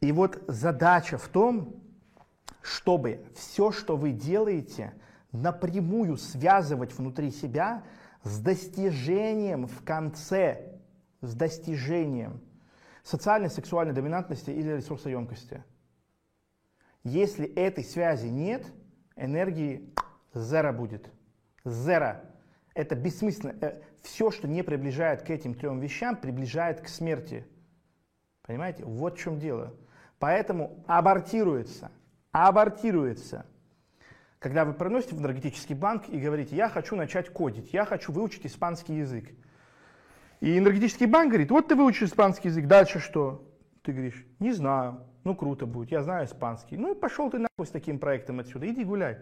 И 0.04 0.12
вот 0.12 0.44
задача 0.48 1.16
в 1.16 1.28
том, 1.28 1.82
чтобы 2.60 3.24
все, 3.34 3.72
что 3.72 3.96
вы 3.96 4.12
делаете, 4.12 4.92
напрямую 5.32 6.18
связывать 6.18 6.92
внутри 6.92 7.30
себя 7.30 7.84
с 8.22 8.38
достижением 8.38 9.66
в 9.66 9.82
конце, 9.82 10.74
с 11.22 11.34
достижением 11.34 12.42
социальной, 13.02 13.48
сексуальной 13.48 13.94
доминантности 13.94 14.50
или 14.50 14.72
ресурсоемкости. 14.72 15.64
Если 17.02 17.46
этой 17.54 17.82
связи 17.82 18.26
нет, 18.26 18.66
энергии 19.16 19.90
зеро 20.34 20.74
будет. 20.74 21.10
Зеро. 21.64 22.20
Это 22.74 22.94
бессмысленно. 22.94 23.56
Э, 23.62 23.80
Все, 24.02 24.30
что 24.30 24.48
не 24.48 24.62
приближает 24.62 25.22
к 25.22 25.30
этим 25.30 25.54
трем 25.54 25.80
вещам, 25.80 26.14
приближает 26.14 26.82
к 26.82 26.88
смерти. 26.88 27.46
Понимаете? 28.42 28.84
Вот 28.84 29.14
в 29.14 29.18
чем 29.18 29.38
дело. 29.38 29.72
Поэтому 30.24 30.82
абортируется. 30.86 31.92
Абортируется. 32.32 33.44
Когда 34.38 34.64
вы 34.64 34.72
приносите 34.72 35.14
в 35.14 35.20
энергетический 35.20 35.74
банк 35.74 36.08
и 36.08 36.18
говорите, 36.18 36.56
я 36.56 36.70
хочу 36.70 36.96
начать 36.96 37.28
кодить, 37.28 37.74
я 37.74 37.84
хочу 37.84 38.10
выучить 38.10 38.46
испанский 38.46 38.94
язык. 38.94 39.26
И 40.40 40.56
энергетический 40.56 41.04
банк 41.04 41.28
говорит, 41.28 41.50
вот 41.50 41.68
ты 41.68 41.74
выучишь 41.74 42.08
испанский 42.08 42.48
язык, 42.48 42.66
дальше 42.66 43.00
что? 43.00 43.46
Ты 43.82 43.92
говоришь, 43.92 44.24
не 44.38 44.52
знаю, 44.52 45.02
ну 45.24 45.36
круто 45.36 45.66
будет, 45.66 45.90
я 45.92 46.00
знаю 46.00 46.24
испанский. 46.24 46.78
Ну 46.78 46.94
и 46.94 46.98
пошел 46.98 47.28
ты 47.30 47.36
нахуй 47.36 47.66
с 47.66 47.70
таким 47.70 47.98
проектом 47.98 48.40
отсюда, 48.40 48.70
иди 48.70 48.82
гуляй. 48.82 49.18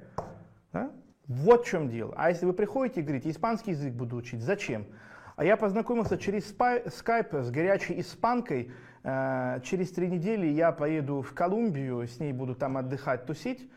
Да? 0.72 0.92
Вот 1.26 1.66
в 1.66 1.68
чем 1.68 1.88
дело. 1.90 2.14
А 2.16 2.30
если 2.30 2.46
вы 2.46 2.52
приходите 2.52 3.00
и 3.00 3.02
говорите, 3.02 3.28
испанский 3.28 3.72
язык 3.72 3.92
буду 3.92 4.14
учить, 4.14 4.40
зачем? 4.40 4.86
А 5.34 5.44
я 5.44 5.56
познакомился 5.56 6.16
через 6.16 6.46
скайп 6.46 7.34
с 7.34 7.50
горячей 7.50 7.98
испанкой. 7.98 8.70
Э, 9.04 9.60
через 9.64 9.90
три 9.90 10.08
недели 10.08 10.46
я 10.46 10.72
поеду 10.72 11.22
в 11.22 11.34
Колумбию, 11.34 12.06
с 12.06 12.20
ней 12.20 12.32
буду 12.32 12.54
там 12.54 12.76
отдыхать, 12.76 13.26
тусить. 13.26 13.70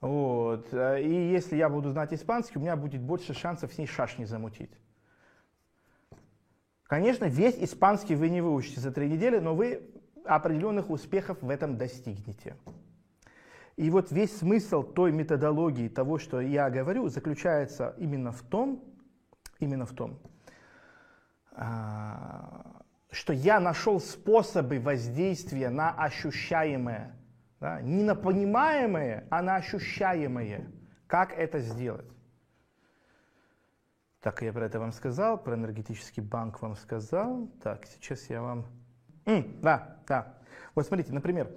Вот. 0.00 0.66
Э, 0.72 1.00
и 1.00 1.30
если 1.30 1.56
я 1.56 1.68
буду 1.68 1.90
знать 1.90 2.12
испанский, 2.12 2.58
у 2.58 2.60
меня 2.60 2.76
будет 2.76 3.00
больше 3.00 3.34
шансов 3.34 3.72
с 3.72 3.78
ней 3.78 3.86
шашни 3.86 4.24
замутить. 4.24 4.72
Конечно, 6.84 7.24
весь 7.24 7.56
испанский 7.58 8.14
вы 8.14 8.28
не 8.28 8.40
выучите 8.40 8.80
за 8.80 8.92
три 8.92 9.08
недели, 9.08 9.38
но 9.38 9.54
вы 9.54 9.82
определенных 10.24 10.90
успехов 10.90 11.38
в 11.40 11.50
этом 11.50 11.76
достигнете. 11.76 12.56
И 13.76 13.90
вот 13.90 14.12
весь 14.12 14.36
смысл 14.36 14.82
той 14.82 15.10
методологии, 15.10 15.88
того, 15.88 16.18
что 16.18 16.40
я 16.40 16.70
говорю, 16.70 17.08
заключается 17.08 17.94
именно 17.98 18.30
в 18.30 18.42
том, 18.42 18.84
именно 19.58 19.84
в 19.84 19.92
том, 19.92 20.20
а, 21.52 22.83
что 23.14 23.32
я 23.32 23.60
нашел 23.60 24.00
способы 24.00 24.80
воздействия 24.80 25.70
на 25.70 25.90
ощущаемое, 25.90 27.16
да, 27.60 27.80
не 27.80 28.02
на 28.02 28.14
понимаемое, 28.14 29.26
а 29.30 29.40
на 29.40 29.56
ощущаемое. 29.56 30.70
Как 31.06 31.32
это 31.32 31.60
сделать? 31.60 32.10
Так, 34.20 34.42
я 34.42 34.52
про 34.52 34.66
это 34.66 34.80
вам 34.80 34.92
сказал, 34.92 35.38
про 35.38 35.54
энергетический 35.54 36.22
банк 36.22 36.60
вам 36.62 36.76
сказал. 36.76 37.48
Так, 37.62 37.86
сейчас 37.86 38.28
я 38.30 38.42
вам... 38.42 38.66
М, 39.26 39.60
да, 39.60 39.98
да. 40.08 40.34
Вот 40.74 40.86
смотрите, 40.86 41.12
например, 41.12 41.50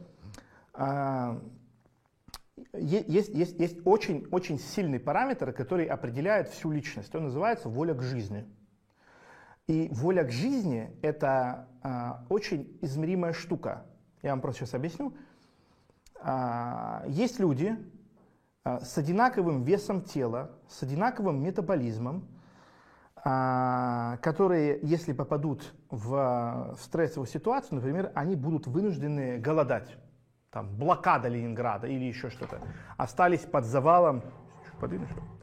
а, 0.74 1.42
есть, 2.74 3.30
есть, 3.30 3.60
есть 3.60 3.78
очень, 3.86 4.28
очень 4.32 4.60
сильный 4.60 5.00
параметр, 5.00 5.54
который 5.54 5.86
определяет 5.86 6.50
всю 6.50 6.72
личность. 6.72 7.16
Он 7.16 7.26
называется 7.26 7.70
воля 7.70 7.94
к 7.94 8.04
жизни. 8.04 8.46
И 9.68 9.90
воля 9.92 10.24
к 10.24 10.32
жизни– 10.32 10.90
это 11.02 11.68
а, 11.84 12.26
очень 12.30 12.78
измеримая 12.82 13.34
штука. 13.34 13.86
Я 14.22 14.32
вам 14.32 14.42
просто 14.42 14.62
сейчас 14.62 14.74
объясню. 14.74 15.14
А, 16.22 17.04
есть 17.08 17.40
люди 17.40 17.78
а, 18.64 18.80
с 18.80 18.98
одинаковым 18.98 19.64
весом 19.64 20.02
тела, 20.02 20.52
с 20.70 20.84
одинаковым 20.84 21.44
метаболизмом, 21.44 22.28
а, 23.16 24.18
которые, 24.22 24.80
если 24.84 25.12
попадут 25.12 25.74
в, 25.90 26.76
в 26.78 26.82
стрессовую 26.82 27.28
ситуацию, 27.28 27.76
например, 27.76 28.12
они 28.16 28.38
будут 28.38 28.68
вынуждены 28.68 29.38
голодать 29.38 29.98
там, 30.50 30.78
блокада 30.78 31.28
Ленинграда 31.28 31.88
или 31.88 32.06
еще 32.06 32.30
что-то, 32.30 32.62
остались 32.96 33.42
под 33.42 33.66
завалом, 33.66 34.24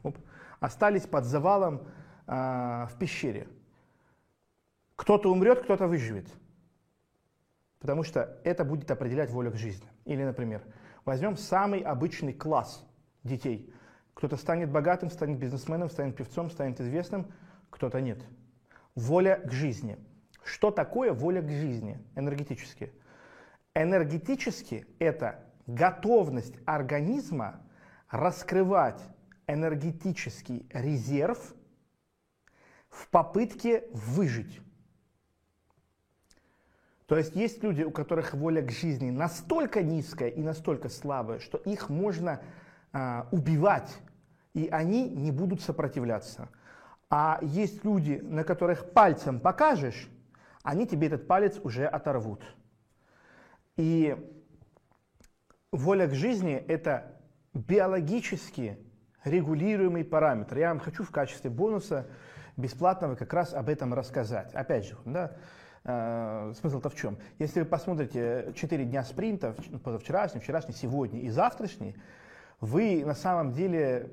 Оп, 0.02 0.16
остались 0.60 1.06
под 1.06 1.24
завалом 1.24 1.82
э, 2.26 2.86
в 2.90 2.92
пещере. 2.98 3.48
Кто-то 4.96 5.30
умрет, 5.30 5.62
кто-то 5.62 5.86
выживет. 5.86 6.28
Потому 7.80 8.02
что 8.02 8.40
это 8.44 8.64
будет 8.64 8.90
определять 8.90 9.30
волю 9.30 9.52
к 9.52 9.56
жизни. 9.56 9.86
Или, 10.04 10.24
например, 10.24 10.62
возьмем 11.04 11.36
самый 11.36 11.80
обычный 11.80 12.32
класс 12.32 12.86
детей. 13.24 13.72
Кто-то 14.14 14.36
станет 14.36 14.70
богатым, 14.70 15.10
станет 15.10 15.38
бизнесменом, 15.38 15.90
станет 15.90 16.16
певцом, 16.16 16.50
станет 16.50 16.80
известным, 16.80 17.32
кто-то 17.70 18.00
нет. 18.00 18.22
Воля 18.94 19.36
к 19.44 19.50
жизни. 19.50 19.98
Что 20.44 20.70
такое 20.70 21.12
воля 21.12 21.42
к 21.42 21.48
жизни 21.50 21.98
энергетически? 22.14 22.92
Энергетически 23.74 24.86
это 25.00 25.44
готовность 25.66 26.54
организма 26.64 27.60
раскрывать 28.08 29.02
энергетический 29.48 30.66
резерв 30.72 31.54
в 32.88 33.08
попытке 33.08 33.84
выжить. 33.92 34.60
То 37.14 37.18
есть 37.18 37.36
есть 37.36 37.62
люди, 37.62 37.84
у 37.84 37.92
которых 37.92 38.34
воля 38.34 38.60
к 38.60 38.72
жизни 38.72 39.12
настолько 39.12 39.84
низкая 39.84 40.30
и 40.30 40.42
настолько 40.42 40.88
слабая, 40.88 41.38
что 41.38 41.58
их 41.58 41.88
можно 41.88 42.42
а, 42.92 43.28
убивать, 43.30 43.96
и 44.52 44.66
они 44.66 45.08
не 45.08 45.30
будут 45.30 45.60
сопротивляться. 45.60 46.48
А 47.10 47.38
есть 47.40 47.84
люди, 47.84 48.20
на 48.20 48.42
которых 48.42 48.90
пальцем 48.90 49.38
покажешь, 49.38 50.08
они 50.64 50.88
тебе 50.88 51.06
этот 51.06 51.28
палец 51.28 51.60
уже 51.62 51.86
оторвут. 51.86 52.42
И 53.76 54.16
воля 55.70 56.08
к 56.08 56.14
жизни– 56.14 56.54
это 56.66 57.16
биологически 57.52 58.76
регулируемый 59.22 60.02
параметр. 60.04 60.58
Я 60.58 60.70
вам 60.70 60.80
хочу 60.80 61.04
в 61.04 61.12
качестве 61.12 61.48
бонуса 61.48 62.08
бесплатного 62.56 63.14
как 63.14 63.32
раз 63.32 63.54
об 63.54 63.68
этом 63.68 63.94
рассказать. 63.94 64.52
Опять 64.52 64.86
же, 64.86 64.96
да, 65.04 65.36
смысл-то 65.84 66.88
в 66.88 66.94
чем? 66.94 67.18
Если 67.38 67.60
вы 67.60 67.66
посмотрите 67.66 68.52
4 68.54 68.84
дня 68.84 69.04
спринтов, 69.04 69.56
позавчерашний, 69.82 70.40
вчерашний, 70.40 70.74
сегодня 70.74 71.20
и 71.20 71.28
завтрашний, 71.28 71.94
вы 72.60 73.04
на 73.04 73.14
самом 73.14 73.52
деле 73.52 74.10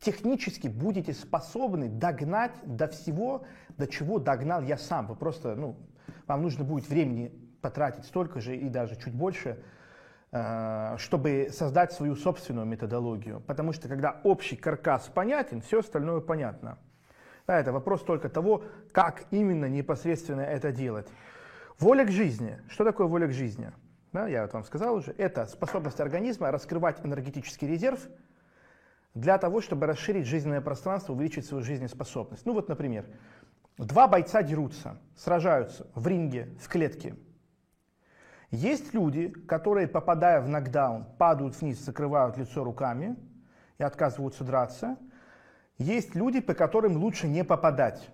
технически 0.00 0.68
будете 0.68 1.12
способны 1.12 1.88
догнать 1.88 2.52
до 2.64 2.88
всего, 2.88 3.44
до 3.76 3.86
чего 3.86 4.18
догнал 4.18 4.62
я 4.62 4.78
сам. 4.78 5.06
Вы 5.06 5.16
просто, 5.16 5.54
ну, 5.54 5.76
вам 6.26 6.42
нужно 6.42 6.64
будет 6.64 6.88
времени 6.88 7.32
потратить 7.60 8.04
столько 8.04 8.40
же 8.40 8.56
и 8.56 8.68
даже 8.68 8.96
чуть 8.96 9.14
больше, 9.14 9.62
э, 10.30 10.94
чтобы 10.98 11.48
создать 11.52 11.92
свою 11.92 12.14
собственную 12.14 12.66
методологию. 12.66 13.40
Потому 13.40 13.72
что 13.72 13.88
когда 13.88 14.20
общий 14.22 14.56
каркас 14.56 15.08
понятен, 15.08 15.60
все 15.60 15.80
остальное 15.80 16.20
понятно. 16.20 16.78
Да, 17.48 17.58
это 17.58 17.72
вопрос 17.72 18.02
только 18.02 18.28
того, 18.28 18.62
как 18.92 19.24
именно 19.30 19.64
непосредственно 19.64 20.42
это 20.42 20.70
делать. 20.70 21.08
Воля 21.78 22.04
к 22.04 22.10
жизни. 22.10 22.60
Что 22.68 22.84
такое 22.84 23.06
воля 23.06 23.26
к 23.26 23.32
жизни? 23.32 23.72
Да, 24.12 24.28
я 24.28 24.42
вот 24.42 24.52
вам 24.52 24.64
сказал 24.64 24.94
уже. 24.94 25.12
Это 25.18 25.46
способность 25.46 25.98
организма 26.00 26.50
раскрывать 26.50 27.04
энергетический 27.04 27.66
резерв 27.66 28.06
для 29.14 29.38
того, 29.38 29.62
чтобы 29.62 29.86
расширить 29.86 30.26
жизненное 30.26 30.60
пространство, 30.60 31.14
увеличить 31.14 31.46
свою 31.46 31.64
жизнеспособность. 31.64 32.44
Ну 32.44 32.52
вот, 32.52 32.68
например, 32.68 33.06
два 33.78 34.06
бойца 34.06 34.42
дерутся, 34.42 34.98
сражаются 35.16 35.86
в 35.94 36.06
ринге, 36.06 36.54
в 36.60 36.68
клетке– 36.68 37.16
есть 38.50 38.94
люди, 38.94 39.28
которые, 39.28 39.88
попадая 39.88 40.40
в 40.40 40.48
нокдаун, 40.48 41.04
падают 41.18 41.60
вниз, 41.60 41.84
закрывают 41.84 42.38
лицо 42.38 42.64
руками 42.64 43.16
и 43.76 43.82
отказываются 43.82 44.42
драться. 44.42 44.96
Есть 45.78 46.14
люди, 46.14 46.40
по 46.40 46.54
которым 46.54 46.96
лучше 46.96 47.28
не 47.28 47.44
попадать. 47.44 48.10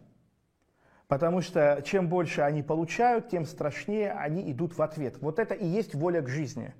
Потому 1.08 1.40
что 1.40 1.82
чем 1.84 2.08
больше 2.08 2.42
они 2.42 2.62
получают, 2.62 3.30
тем 3.30 3.44
страшнее 3.46 4.12
они 4.12 4.50
идут 4.52 4.76
в 4.76 4.82
ответ. 4.82 5.16
Вот 5.20 5.38
это 5.38 5.54
и 5.54 5.66
есть 5.66 5.94
воля 5.94 6.22
к 6.22 6.28
жизни. 6.28 6.74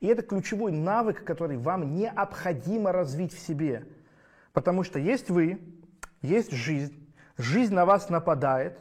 И 0.00 0.06
это 0.06 0.22
ключевой 0.22 0.72
навык, 0.72 1.24
который 1.24 1.56
вам 1.56 1.94
необходимо 1.94 2.92
развить 2.92 3.32
в 3.32 3.38
себе. 3.38 3.86
Потому 4.52 4.84
что 4.84 4.98
есть 4.98 5.30
вы, 5.30 5.60
есть 6.22 6.52
жизнь, 6.52 7.12
жизнь 7.36 7.74
на 7.74 7.84
вас 7.84 8.08
нападает, 8.08 8.78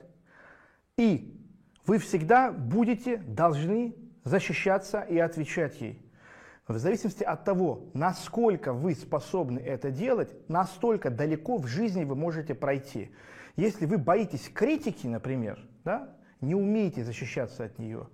и 0.95 1.39
вы 1.85 1.99
всегда 1.99 2.51
будете 2.51 3.17
должны 3.17 3.95
защищаться 4.23 5.01
и 5.01 5.17
отвечать 5.17 5.79
ей. 5.81 6.06
В 6.67 6.77
зависимости 6.77 7.23
от 7.23 7.45
того, 7.45 7.85
насколько 7.93 8.73
вы 8.73 8.93
способны 8.93 9.59
это 9.59 9.89
делать, 9.89 10.29
настолько 10.49 11.09
далеко 11.09 11.57
в 11.57 11.65
жизни 11.65 12.03
вы 12.03 12.15
можете 12.15 12.53
пройти. 12.55 13.09
Если 13.55 13.85
вы 13.85 13.97
боитесь 13.97 14.49
критики, 14.53 15.07
например, 15.07 15.65
да, 15.85 16.09
не 16.41 16.55
умеете 16.55 17.05
защищаться 17.05 17.63
от 17.63 17.79
нее, 17.79 18.07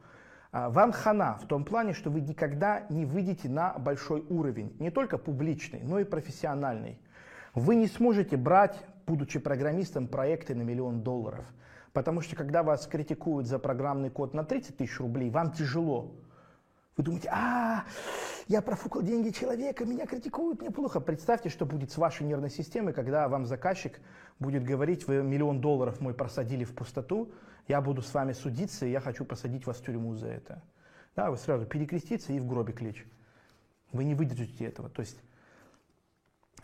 а, 0.52 0.70
вам 0.70 0.92
хана 0.92 1.40
в 1.42 1.48
том 1.48 1.66
плане, 1.66 1.94
что 1.94 2.12
вы 2.12 2.22
никогда 2.22 2.86
не 2.90 3.06
выйдете 3.06 3.50
на 3.50 3.74
большой 3.80 4.24
уровень, 4.30 4.76
не 4.80 4.92
только 4.92 5.18
публичный, 5.18 5.82
но 5.84 6.00
и 6.00 6.04
профессиональный. 6.04 7.00
Вы 7.56 7.74
не 7.74 7.88
сможете 7.88 8.38
брать, 8.38 8.78
будучи 9.08 9.40
программистом, 9.40 10.08
проекты 10.08 10.54
на 10.54 10.62
миллион 10.62 11.02
долларов. 11.02 11.46
Потому 11.92 12.22
что 12.22 12.36
когда 12.36 12.62
вас 12.62 12.86
критикуют 12.86 13.48
за 13.48 13.58
программный 13.58 14.12
код 14.12 14.36
на 14.36 14.44
30 14.44 14.78
тысяч 14.78 15.00
рублей, 15.00 15.32
вам 15.32 15.52
тяжело. 15.52 16.14
Вы 16.96 17.04
думаете, 17.04 17.30
а, 17.32 17.86
я 18.48 18.62
профукал 18.62 19.02
деньги 19.02 19.30
человека, 19.32 19.84
меня 19.84 20.06
критикуют, 20.06 20.62
мне 20.62 20.70
плохо. 20.70 21.00
Представьте, 21.00 21.50
что 21.50 21.66
будет 21.66 21.92
с 21.92 21.98
вашей 21.98 22.24
нервной 22.24 22.52
системой, 22.52 22.94
когда 22.94 23.28
вам 23.28 23.46
заказчик 23.48 24.00
будет 24.38 24.64
говорить, 24.64 25.08
вы 25.08 25.24
миллион 25.24 25.60
долларов 25.60 26.02
мой 26.02 26.14
просадили 26.14 26.64
в 26.64 26.76
пустоту, 26.76 27.32
я 27.68 27.82
буду 27.82 28.02
с 28.04 28.14
вами 28.14 28.34
судиться, 28.34 28.86
и 28.86 28.92
я 28.92 29.00
хочу 29.00 29.26
посадить 29.26 29.66
вас 29.66 29.78
в 29.78 29.86
тюрьму 29.86 30.16
за 30.16 30.28
это. 30.28 30.62
Да, 31.16 31.32
вы 31.32 31.38
сразу 31.38 31.66
перекреститься 31.66 32.32
и 32.34 32.40
в 32.40 32.46
гробик 32.46 32.82
лечь. 32.82 33.06
Вы 33.92 34.04
не 34.04 34.14
выдержите 34.14 34.66
этого. 34.66 34.90
То 34.90 35.02
есть, 35.02 35.20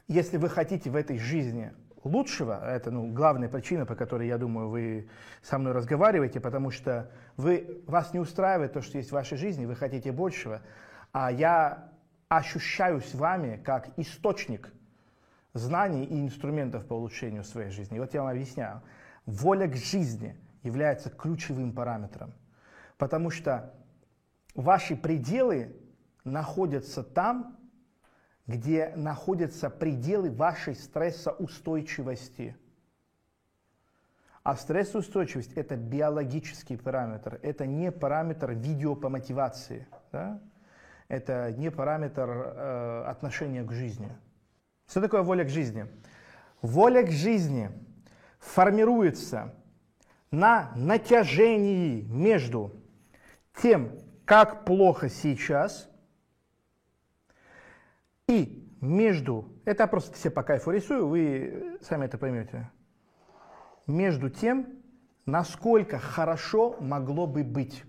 если 0.08 0.38
вы 0.38 0.50
хотите 0.50 0.90
в 0.90 0.96
этой 0.96 1.18
жизни 1.18 1.74
лучшего, 2.04 2.64
это 2.68 2.92
ну, 2.92 3.12
главная 3.12 3.50
причина, 3.50 3.86
по 3.86 3.96
которой, 3.96 4.28
я 4.28 4.38
думаю, 4.38 4.70
вы 4.70 5.10
со 5.42 5.58
мной 5.58 5.74
разговариваете, 5.74 6.40
потому 6.40 6.72
что 6.72 7.12
вы, 7.38 7.82
вас 7.88 8.14
не 8.14 8.20
устраивает 8.20 8.74
то, 8.74 8.82
что 8.82 8.98
есть 8.98 9.10
в 9.10 9.14
вашей 9.14 9.38
жизни, 9.38 9.66
вы 9.66 9.76
хотите 9.76 10.12
большего, 10.12 10.62
а 11.12 11.32
я 11.32 11.90
ощущаюсь 12.28 13.14
вами 13.14 13.62
как 13.64 13.90
источник 13.98 14.72
знаний 15.54 16.06
и 16.06 16.22
инструментов 16.22 16.86
по 16.86 16.94
улучшению 16.94 17.44
своей 17.44 17.70
жизни. 17.70 17.98
И 17.98 18.00
вот 18.00 18.14
я 18.14 18.22
вам 18.22 18.32
объясняю. 18.32 18.82
Воля 19.26 19.68
к 19.68 19.76
жизни– 19.76 20.38
является 20.64 21.10
ключевым 21.10 21.74
параметром. 21.74 22.34
Потому 22.98 23.30
что 23.30 23.74
ваши 24.56 24.96
пределы 24.96 25.76
находятся 26.24 27.04
там, 27.04 27.58
где 28.50 28.92
находятся 28.96 29.70
пределы 29.70 30.32
вашей 30.32 30.74
стрессоустойчивости. 30.76 32.58
А 34.42 34.56
стрессоустойчивость– 34.56 35.54
это 35.56 35.76
биологический 35.76 36.76
параметр, 36.76 37.40
это 37.44 37.68
не 37.68 37.92
параметр 37.92 38.54
видео 38.54 38.96
по 38.96 39.08
мотивации, 39.10 39.88
да? 40.12 40.42
это 41.08 41.52
не 41.52 41.70
параметр 41.70 42.28
э, 42.28 43.04
отношения 43.06 43.64
к 43.64 43.72
жизни. 43.72 44.10
Что 44.88 45.02
такое 45.02 45.22
воля 45.22 45.44
к 45.44 45.50
жизни? 45.50 45.86
Воля 46.64 47.04
к 47.04 47.12
жизни 47.12 47.70
формируется 48.40 49.54
на 50.32 50.72
натяжении 50.76 52.02
между 52.02 52.74
тем, 53.62 53.92
как 54.26 54.66
плохо 54.66 55.08
сейчас, 55.08 55.88
и 58.30 58.64
между, 58.80 59.52
это 59.66 59.88
просто 59.88 60.16
все 60.16 60.30
по 60.30 60.44
кайфу 60.44 60.72
рисую, 60.72 61.08
вы 61.08 61.78
сами 61.82 62.06
это 62.06 62.18
поймете, 62.18 62.70
между 63.88 64.30
тем, 64.30 64.68
насколько 65.26 65.98
хорошо 65.98 66.78
могло 66.80 67.26
бы 67.26 67.44
быть. 67.44 67.84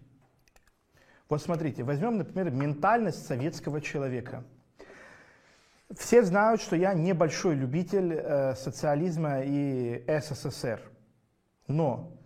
Вот 1.29 1.43
смотрите, 1.43 1.85
возьмем, 1.85 2.17
например, 2.17 2.51
ментальность 2.51 3.25
советского 3.27 3.81
человека. 3.81 4.43
Все 5.97 6.23
знают, 6.23 6.61
что 6.61 6.75
я 6.75 6.95
небольшой 6.95 7.55
любитель 7.55 8.15
э, 8.15 8.55
социализма 8.55 9.43
и 9.43 10.05
СССР. 10.09 10.81
Но 11.67 12.17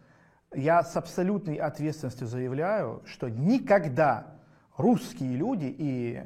я 0.55 0.83
с 0.83 0.96
абсолютной 0.96 1.57
ответственностью 1.57 2.27
заявляю, 2.27 3.03
что 3.07 3.29
никогда 3.29 4.38
русские 4.77 5.37
люди 5.37 5.74
и 5.77 6.22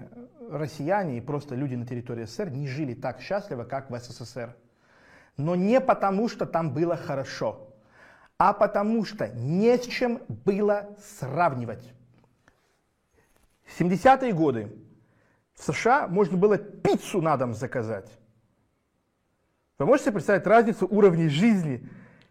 россияне, 0.51 1.19
и 1.19 1.21
просто 1.21 1.55
люди 1.55 1.75
на 1.75 1.87
территории 1.87 2.25
СССР 2.25 2.51
не 2.51 2.67
жили 2.67 2.95
так 2.95 3.21
счастливо, 3.21 3.65
как 3.65 3.91
в 3.91 3.99
СССР. 3.99 4.55
Но 5.37 5.55
не 5.55 5.81
потому, 5.81 6.29
что 6.29 6.47
там 6.47 6.73
было 6.75 6.97
хорошо, 6.97 7.75
а 8.39 8.53
потому 8.53 9.05
что 9.05 9.29
не 9.29 9.77
с 9.77 9.87
чем 9.87 10.21
было 10.29 10.97
сравнивать. 11.19 11.93
70-е 13.79 14.33
годы 14.33 14.73
в 15.55 15.63
США 15.63 16.09
можно 16.09 16.37
было 16.37 16.57
пиццу 16.57 17.21
на 17.21 17.37
дом 17.37 17.55
заказать. 17.55 18.11
Вы 19.79 19.87
можете 19.87 20.11
представить 20.11 20.47
разницу 20.47 20.87
уровней 20.89 21.29
жизни 21.29 21.89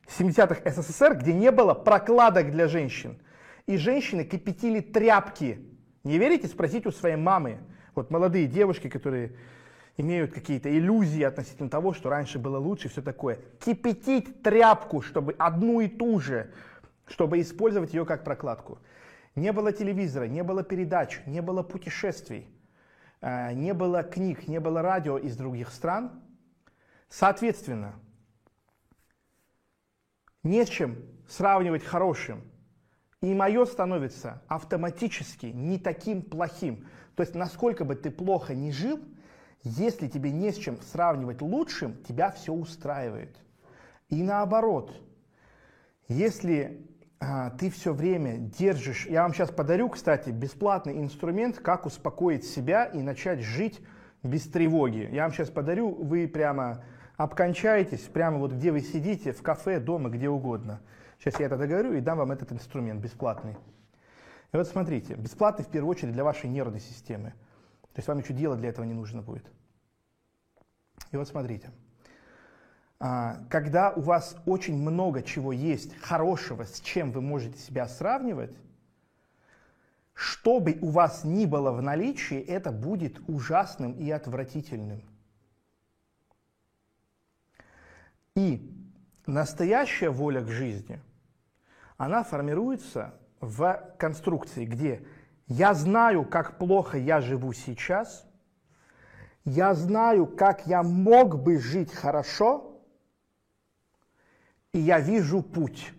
70-х 0.08 0.70
СССР, 0.70 1.16
где 1.16 1.34
не 1.34 1.52
было 1.52 1.74
прокладок 1.74 2.52
для 2.52 2.68
женщин. 2.68 3.20
И 3.66 3.78
женщины 3.78 4.24
кипятили 4.24 4.80
тряпки. 4.80 5.60
Не 6.04 6.18
верите? 6.18 6.48
Спросите 6.48 6.90
у 6.90 6.92
своей 6.92 7.16
мамы. 7.18 7.60
Вот 7.98 8.12
молодые 8.12 8.46
девушки, 8.46 8.90
которые 8.90 9.32
имеют 9.98 10.32
какие-то 10.32 10.70
иллюзии 10.70 11.24
относительно 11.24 11.68
того, 11.68 11.94
что 11.94 12.12
раньше 12.12 12.38
было 12.38 12.60
лучше, 12.60 12.90
все 12.90 13.02
такое. 13.02 13.40
Кипятить 13.60 14.44
тряпку, 14.44 15.02
чтобы 15.02 15.34
одну 15.40 15.82
и 15.82 15.88
ту 15.88 16.20
же, 16.20 16.52
чтобы 17.08 17.42
использовать 17.42 17.96
ее 17.96 18.06
как 18.06 18.24
прокладку. 18.24 18.78
Не 19.34 19.52
было 19.52 19.72
телевизора, 19.74 20.26
не 20.26 20.44
было 20.44 20.62
передач, 20.62 21.22
не 21.26 21.42
было 21.42 21.64
путешествий, 21.64 22.48
э, 23.22 23.54
не 23.54 23.74
было 23.74 24.04
книг, 24.04 24.48
не 24.48 24.60
было 24.60 24.84
радио 24.84 25.18
из 25.18 25.36
других 25.36 25.72
стран. 25.72 26.22
Соответственно, 27.10 27.96
не 30.44 30.64
с 30.64 30.70
чем 30.70 30.98
сравнивать 31.28 31.84
хорошим. 31.84 32.44
И 33.22 33.34
мое 33.34 33.66
становится 33.66 34.44
автоматически 34.48 35.48
не 35.48 35.80
таким 35.80 36.22
плохим. 36.22 36.86
То 37.18 37.24
есть, 37.24 37.34
насколько 37.34 37.84
бы 37.84 37.96
ты 37.96 38.12
плохо 38.12 38.54
не 38.54 38.72
жил, 38.72 39.00
если 39.64 40.08
тебе 40.08 40.32
не 40.32 40.52
с 40.52 40.56
чем 40.56 40.80
сравнивать 40.84 41.42
лучшим, 41.42 41.98
тебя 42.08 42.30
все 42.30 42.54
устраивает. 42.54 43.36
И 44.08 44.22
наоборот, 44.22 44.94
если 46.08 46.88
а, 47.20 47.50
ты 47.50 47.72
все 47.72 47.92
время 47.92 48.38
держишь, 48.38 49.08
я 49.08 49.24
вам 49.24 49.34
сейчас 49.34 49.50
подарю, 49.50 49.90
кстати, 49.90 50.30
бесплатный 50.30 51.00
инструмент, 51.00 51.58
как 51.58 51.88
успокоить 51.88 52.46
себя 52.46 52.86
и 52.86 53.02
начать 53.02 53.40
жить 53.40 53.82
без 54.22 54.44
тревоги. 54.48 55.10
Я 55.12 55.24
вам 55.24 55.34
сейчас 55.34 55.50
подарю, 55.50 55.90
вы 55.90 56.28
прямо 56.28 56.84
обкончаетесь 57.16 58.02
прямо 58.02 58.38
вот 58.38 58.52
где 58.52 58.72
вы 58.72 58.82
сидите, 58.82 59.32
в 59.32 59.42
кафе, 59.42 59.80
дома, 59.80 60.12
где 60.12 60.30
угодно. 60.30 60.82
Сейчас 61.18 61.40
я 61.40 61.48
это 61.48 61.58
договорю 61.58 61.94
и 61.94 62.00
дам 62.00 62.20
вам 62.20 62.32
этот 62.32 62.52
инструмент 62.52 63.02
бесплатный. 63.02 63.56
И 64.54 64.58
вот 64.58 64.68
смотрите, 64.68 65.16
бесплатный 65.16 65.66
в 65.66 65.70
первую 65.70 65.92
очередь 65.92 66.14
для 66.14 66.24
вашей 66.24 66.50
нервной 66.50 66.80
системы. 66.80 67.32
То 67.94 68.00
есть 68.00 68.08
вам 68.08 68.18
ничего 68.20 68.38
делать 68.38 68.60
для 68.60 68.70
этого 68.70 68.86
не 68.86 68.94
нужно 68.94 69.22
будет. 69.22 69.46
И 71.12 71.18
вот 71.18 71.28
смотрите, 71.28 71.72
а, 73.00 73.44
когда 73.50 73.92
у 73.92 74.02
вас 74.02 74.36
очень 74.46 74.78
много 74.78 75.22
чего 75.22 75.52
есть 75.52 75.96
хорошего, 75.98 76.64
с 76.64 76.80
чем 76.80 77.12
вы 77.12 77.22
можете 77.22 77.58
себя 77.60 77.88
сравнивать, 77.88 78.56
что 80.14 80.60
бы 80.60 80.80
у 80.82 80.90
вас 80.90 81.24
ни 81.24 81.46
было 81.46 81.72
в 81.72 81.82
наличии, 81.82 82.40
это 82.40 82.72
будет 82.72 83.20
ужасным 83.30 83.94
и 83.94 84.10
отвратительным. 84.10 85.04
И 88.34 88.74
настоящая 89.28 90.10
воля 90.10 90.42
к 90.42 90.48
жизни, 90.48 91.00
она 91.98 92.24
формируется 92.24 93.14
в 93.40 93.96
конструкции, 93.98 94.66
где 94.66 95.06
я 95.48 95.74
знаю, 95.74 96.26
как 96.26 96.58
плохо 96.58 96.98
я 96.98 97.22
живу 97.22 97.54
сейчас, 97.54 98.26
я 99.46 99.74
знаю, 99.74 100.28
как 100.28 100.68
я 100.68 100.84
мог 100.84 101.42
бы 101.42 101.60
жить 101.60 101.94
хорошо, 101.94 102.82
и 104.74 104.80
я 104.80 105.00
вижу 105.00 105.42
путь. 105.42 105.94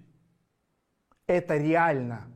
Это 1.27 1.57
реально. 1.57 2.27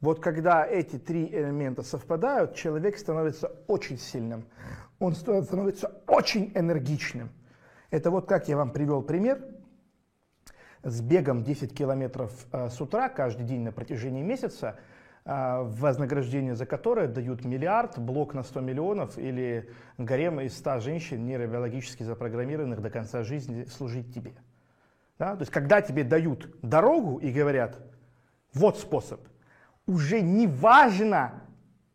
Вот 0.00 0.20
когда 0.20 0.64
эти 0.64 0.98
три 0.98 1.26
элемента 1.26 1.82
совпадают, 1.82 2.54
человек 2.54 2.96
становится 2.96 3.48
очень 3.66 3.98
сильным, 3.98 4.46
он 4.98 5.14
становится 5.14 5.88
очень 6.06 6.52
энергичным. 6.54 7.30
Это 7.90 8.10
вот 8.10 8.26
как 8.26 8.48
я 8.48 8.56
вам 8.56 8.72
привел 8.72 9.02
пример 9.02 9.59
с 10.82 11.00
бегом 11.00 11.42
10 11.42 11.74
километров 11.74 12.32
э, 12.52 12.70
с 12.70 12.80
утра 12.80 13.08
каждый 13.08 13.44
день 13.44 13.62
на 13.62 13.72
протяжении 13.72 14.22
месяца, 14.22 14.78
э, 15.24 15.62
вознаграждение 15.62 16.54
за 16.54 16.66
которое 16.66 17.06
дают 17.06 17.44
миллиард, 17.44 17.98
блок 17.98 18.34
на 18.34 18.42
100 18.42 18.60
миллионов 18.60 19.18
или 19.18 19.68
гарем 19.98 20.40
из 20.40 20.56
100 20.56 20.80
женщин, 20.80 21.26
нейробиологически 21.26 22.02
запрограммированных 22.02 22.80
до 22.80 22.90
конца 22.90 23.22
жизни 23.24 23.64
служить 23.64 24.14
тебе. 24.14 24.32
Да? 25.18 25.36
То 25.36 25.42
есть, 25.42 25.52
когда 25.52 25.82
тебе 25.82 26.02
дают 26.02 26.48
дорогу 26.62 27.18
и 27.18 27.30
говорят, 27.30 27.78
вот 28.54 28.78
способ, 28.78 29.20
уже 29.86 30.22
не 30.22 30.46
важно, 30.46 31.42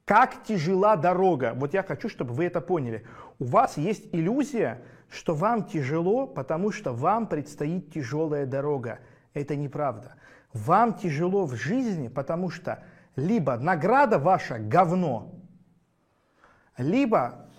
как 0.05 0.43
тяжела 0.43 0.95
дорога. 0.95 1.53
Вот 1.55 1.73
я 1.73 1.81
хочу, 1.81 2.07
чтобы 2.07 2.33
вы 2.33 2.45
это 2.45 2.61
поняли. 2.61 3.05
У 3.39 3.45
вас 3.45 3.77
есть 3.77 4.07
иллюзия, 4.11 4.81
что 5.09 5.33
вам 5.33 5.65
тяжело, 5.65 6.27
потому 6.27 6.71
что 6.71 6.93
вам 6.93 7.27
предстоит 7.27 7.91
тяжелая 7.93 8.45
дорога. 8.45 8.99
Это 9.33 9.55
неправда. 9.55 10.15
Вам 10.53 10.93
тяжело 10.93 11.45
в 11.45 11.55
жизни, 11.55 12.07
потому 12.07 12.49
что 12.49 12.83
либо 13.15 13.57
награда 13.57 14.19
ваша 14.19 14.59
говно, 14.59 15.33
либо 16.77 17.49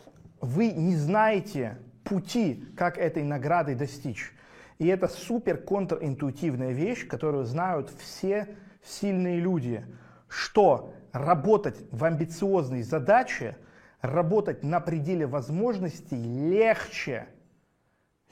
вы 0.40 0.70
не 0.70 0.96
знаете 0.96 1.78
пути, 2.04 2.64
как 2.76 2.98
этой 2.98 3.22
награды 3.22 3.74
достичь. 3.74 4.32
И 4.78 4.86
это 4.86 5.08
супер 5.08 5.56
контринтуитивная 5.56 6.72
вещь, 6.72 7.06
которую 7.06 7.44
знают 7.44 7.90
все 7.98 8.56
сильные 8.84 9.40
люди, 9.40 9.84
что 10.28 10.92
работать 11.12 11.76
в 11.90 12.04
амбициозной 12.04 12.82
задаче, 12.82 13.56
работать 14.02 14.62
на 14.62 14.80
пределе 14.80 15.26
возможностей 15.26 16.22
легче, 16.22 17.28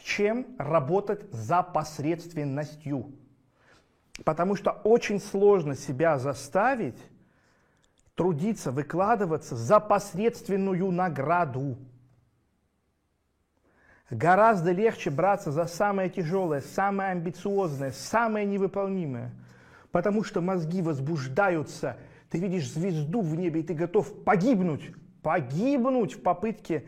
чем 0.05 0.47
работать 0.59 1.25
за 1.33 1.63
посредственностью. 1.63 3.13
Потому 4.25 4.55
что 4.55 4.71
очень 4.71 5.19
сложно 5.19 5.75
себя 5.75 6.19
заставить 6.19 6.99
трудиться, 8.15 8.71
выкладываться 8.71 9.57
за 9.57 9.81
посредственную 9.81 10.91
награду. 10.91 11.79
Гораздо 14.11 14.71
легче 14.73 15.11
браться 15.11 15.51
за 15.51 15.65
самое 15.65 16.11
тяжелое, 16.11 16.61
самое 16.61 17.11
амбициозное, 17.11 17.91
самое 17.91 18.47
невыполнимое. 18.47 19.33
Потому 19.91 20.23
что 20.23 20.43
мозги 20.43 20.83
возбуждаются, 20.83 21.97
ты 22.29 22.39
видишь 22.39 22.71
звезду 22.71 23.23
в 23.23 23.35
небе, 23.35 23.61
и 23.61 23.63
ты 23.65 23.73
готов 23.73 24.23
погибнуть, 24.23 24.93
погибнуть 25.23 26.13
в 26.13 26.23
попытке 26.23 26.85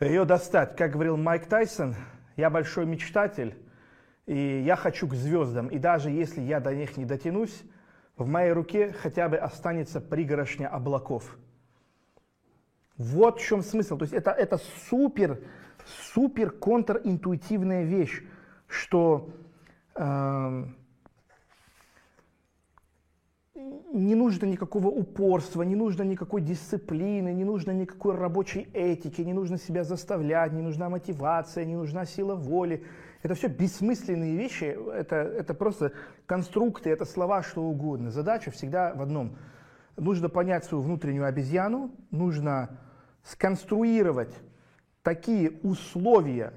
ее 0.00 0.24
достать. 0.24 0.76
Как 0.76 0.92
говорил 0.92 1.16
Майк 1.16 1.46
Тайсон, 1.46 1.94
я 2.36 2.50
большой 2.50 2.86
мечтатель, 2.86 3.54
и 4.26 4.60
я 4.60 4.76
хочу 4.76 5.06
к 5.06 5.14
звездам. 5.14 5.68
И 5.68 5.78
даже 5.78 6.10
если 6.10 6.40
я 6.40 6.60
до 6.60 6.74
них 6.74 6.96
не 6.96 7.04
дотянусь, 7.04 7.62
в 8.16 8.26
моей 8.26 8.52
руке 8.52 8.92
хотя 8.92 9.28
бы 9.28 9.36
останется 9.36 10.00
пригорошня 10.00 10.68
облаков. 10.68 11.36
Вот 12.96 13.40
в 13.40 13.44
чем 13.44 13.62
смысл. 13.62 13.96
То 13.98 14.04
есть 14.04 14.14
это, 14.14 14.30
это 14.30 14.58
супер, 14.88 15.40
супер 16.12 16.50
контринтуитивная 16.50 17.84
вещь, 17.84 18.22
что 18.68 19.30
э, 19.94 20.64
не 23.92 24.14
нужно 24.14 24.46
никакого 24.46 24.88
упорства, 24.88 25.62
не 25.62 25.76
нужно 25.76 26.02
никакой 26.02 26.40
дисциплины, 26.40 27.32
не 27.32 27.44
нужно 27.44 27.70
никакой 27.70 28.14
рабочей 28.16 28.68
этики, 28.72 29.22
не 29.22 29.32
нужно 29.32 29.58
себя 29.58 29.84
заставлять, 29.84 30.52
не 30.52 30.62
нужна 30.62 30.88
мотивация, 30.88 31.64
не 31.64 31.76
нужна 31.76 32.04
сила 32.04 32.34
воли. 32.34 32.84
Это 33.22 33.34
все 33.34 33.48
бессмысленные 33.48 34.36
вещи, 34.36 34.64
это, 34.64 35.16
это 35.16 35.54
просто 35.54 35.92
конструкты, 36.26 36.90
это 36.90 37.04
слова, 37.04 37.42
что 37.42 37.62
угодно. 37.62 38.10
Задача 38.10 38.50
всегда 38.50 38.94
в 38.94 39.02
одном. 39.02 39.36
Нужно 39.96 40.28
понять 40.28 40.64
свою 40.64 40.82
внутреннюю 40.82 41.26
обезьяну, 41.26 41.90
нужно 42.10 42.80
сконструировать 43.22 44.34
такие 45.02 45.52
условия 45.62 46.52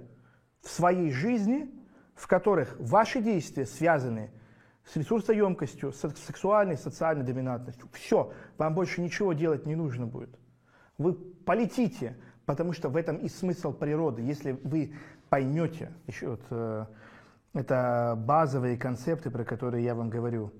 в 0.61 0.69
своей 0.69 1.11
жизни, 1.11 1.69
в 2.15 2.27
которых 2.27 2.75
ваши 2.79 3.21
действия 3.21 3.65
связаны 3.65 4.31
с 4.87 4.95
ресурсоемкостью, 4.95 5.91
с 5.91 5.99
сексуальной, 6.15 6.77
социальной 6.77 7.23
доминантностью. 7.23 7.89
Все, 7.91 8.33
вам 8.57 8.73
больше 8.73 9.01
ничего 9.01 9.33
делать 9.33 9.65
не 9.65 9.75
нужно 9.75 10.07
будет. 10.07 10.39
Вы 10.97 11.13
полетите, 11.13 12.17
потому 12.45 12.73
что 12.73 12.89
в 12.89 12.95
этом 12.95 13.17
и 13.17 13.27
смысл 13.27 13.73
природы. 13.73 14.21
Если 14.21 14.53
вы 14.53 14.95
поймете, 15.29 15.93
еще 16.07 16.29
вот, 16.29 16.41
э, 16.51 16.85
это 17.53 18.15
базовые 18.17 18.77
концепты, 18.77 19.29
про 19.29 19.43
которые 19.43 19.83
я 19.83 19.93
вам 19.93 20.09
говорю. 20.09 20.53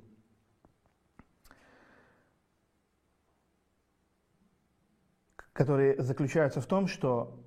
которые 5.54 6.00
заключаются 6.00 6.62
в 6.62 6.68
том, 6.68 6.86
что 6.86 7.44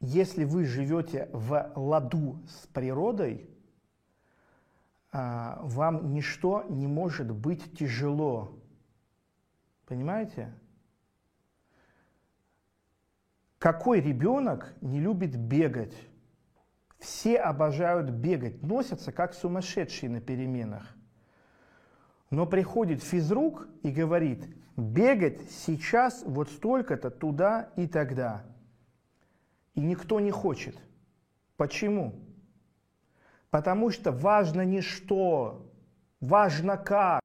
если 0.00 0.44
вы 0.44 0.64
живете 0.64 1.28
в 1.34 1.72
ладу 1.76 2.42
с 2.48 2.66
природой, 2.68 3.50
вам 5.62 6.12
ничто 6.12 6.64
не 6.68 6.86
может 6.86 7.30
быть 7.30 7.76
тяжело. 7.78 8.58
Понимаете? 9.86 10.52
Какой 13.58 14.00
ребенок 14.00 14.74
не 14.80 15.00
любит 15.00 15.36
бегать? 15.36 15.96
Все 16.98 17.38
обожают 17.38 18.10
бегать, 18.10 18.62
носятся 18.62 19.12
как 19.12 19.34
сумасшедшие 19.34 20.10
на 20.10 20.20
переменах. 20.20 20.94
Но 22.30 22.46
приходит 22.46 23.02
физрук 23.02 23.68
и 23.82 23.90
говорит, 23.90 24.46
бегать 24.76 25.50
сейчас 25.50 26.22
вот 26.26 26.50
столько-то 26.50 27.10
туда 27.10 27.70
и 27.76 27.86
тогда. 27.86 28.44
И 29.74 29.80
никто 29.80 30.20
не 30.20 30.30
хочет. 30.30 30.76
Почему? 31.56 32.27
Потому 33.50 33.90
что 33.90 34.12
важно 34.12 34.62
не 34.62 34.80
что, 34.80 35.72
важно 36.20 36.76
как. 36.76 37.08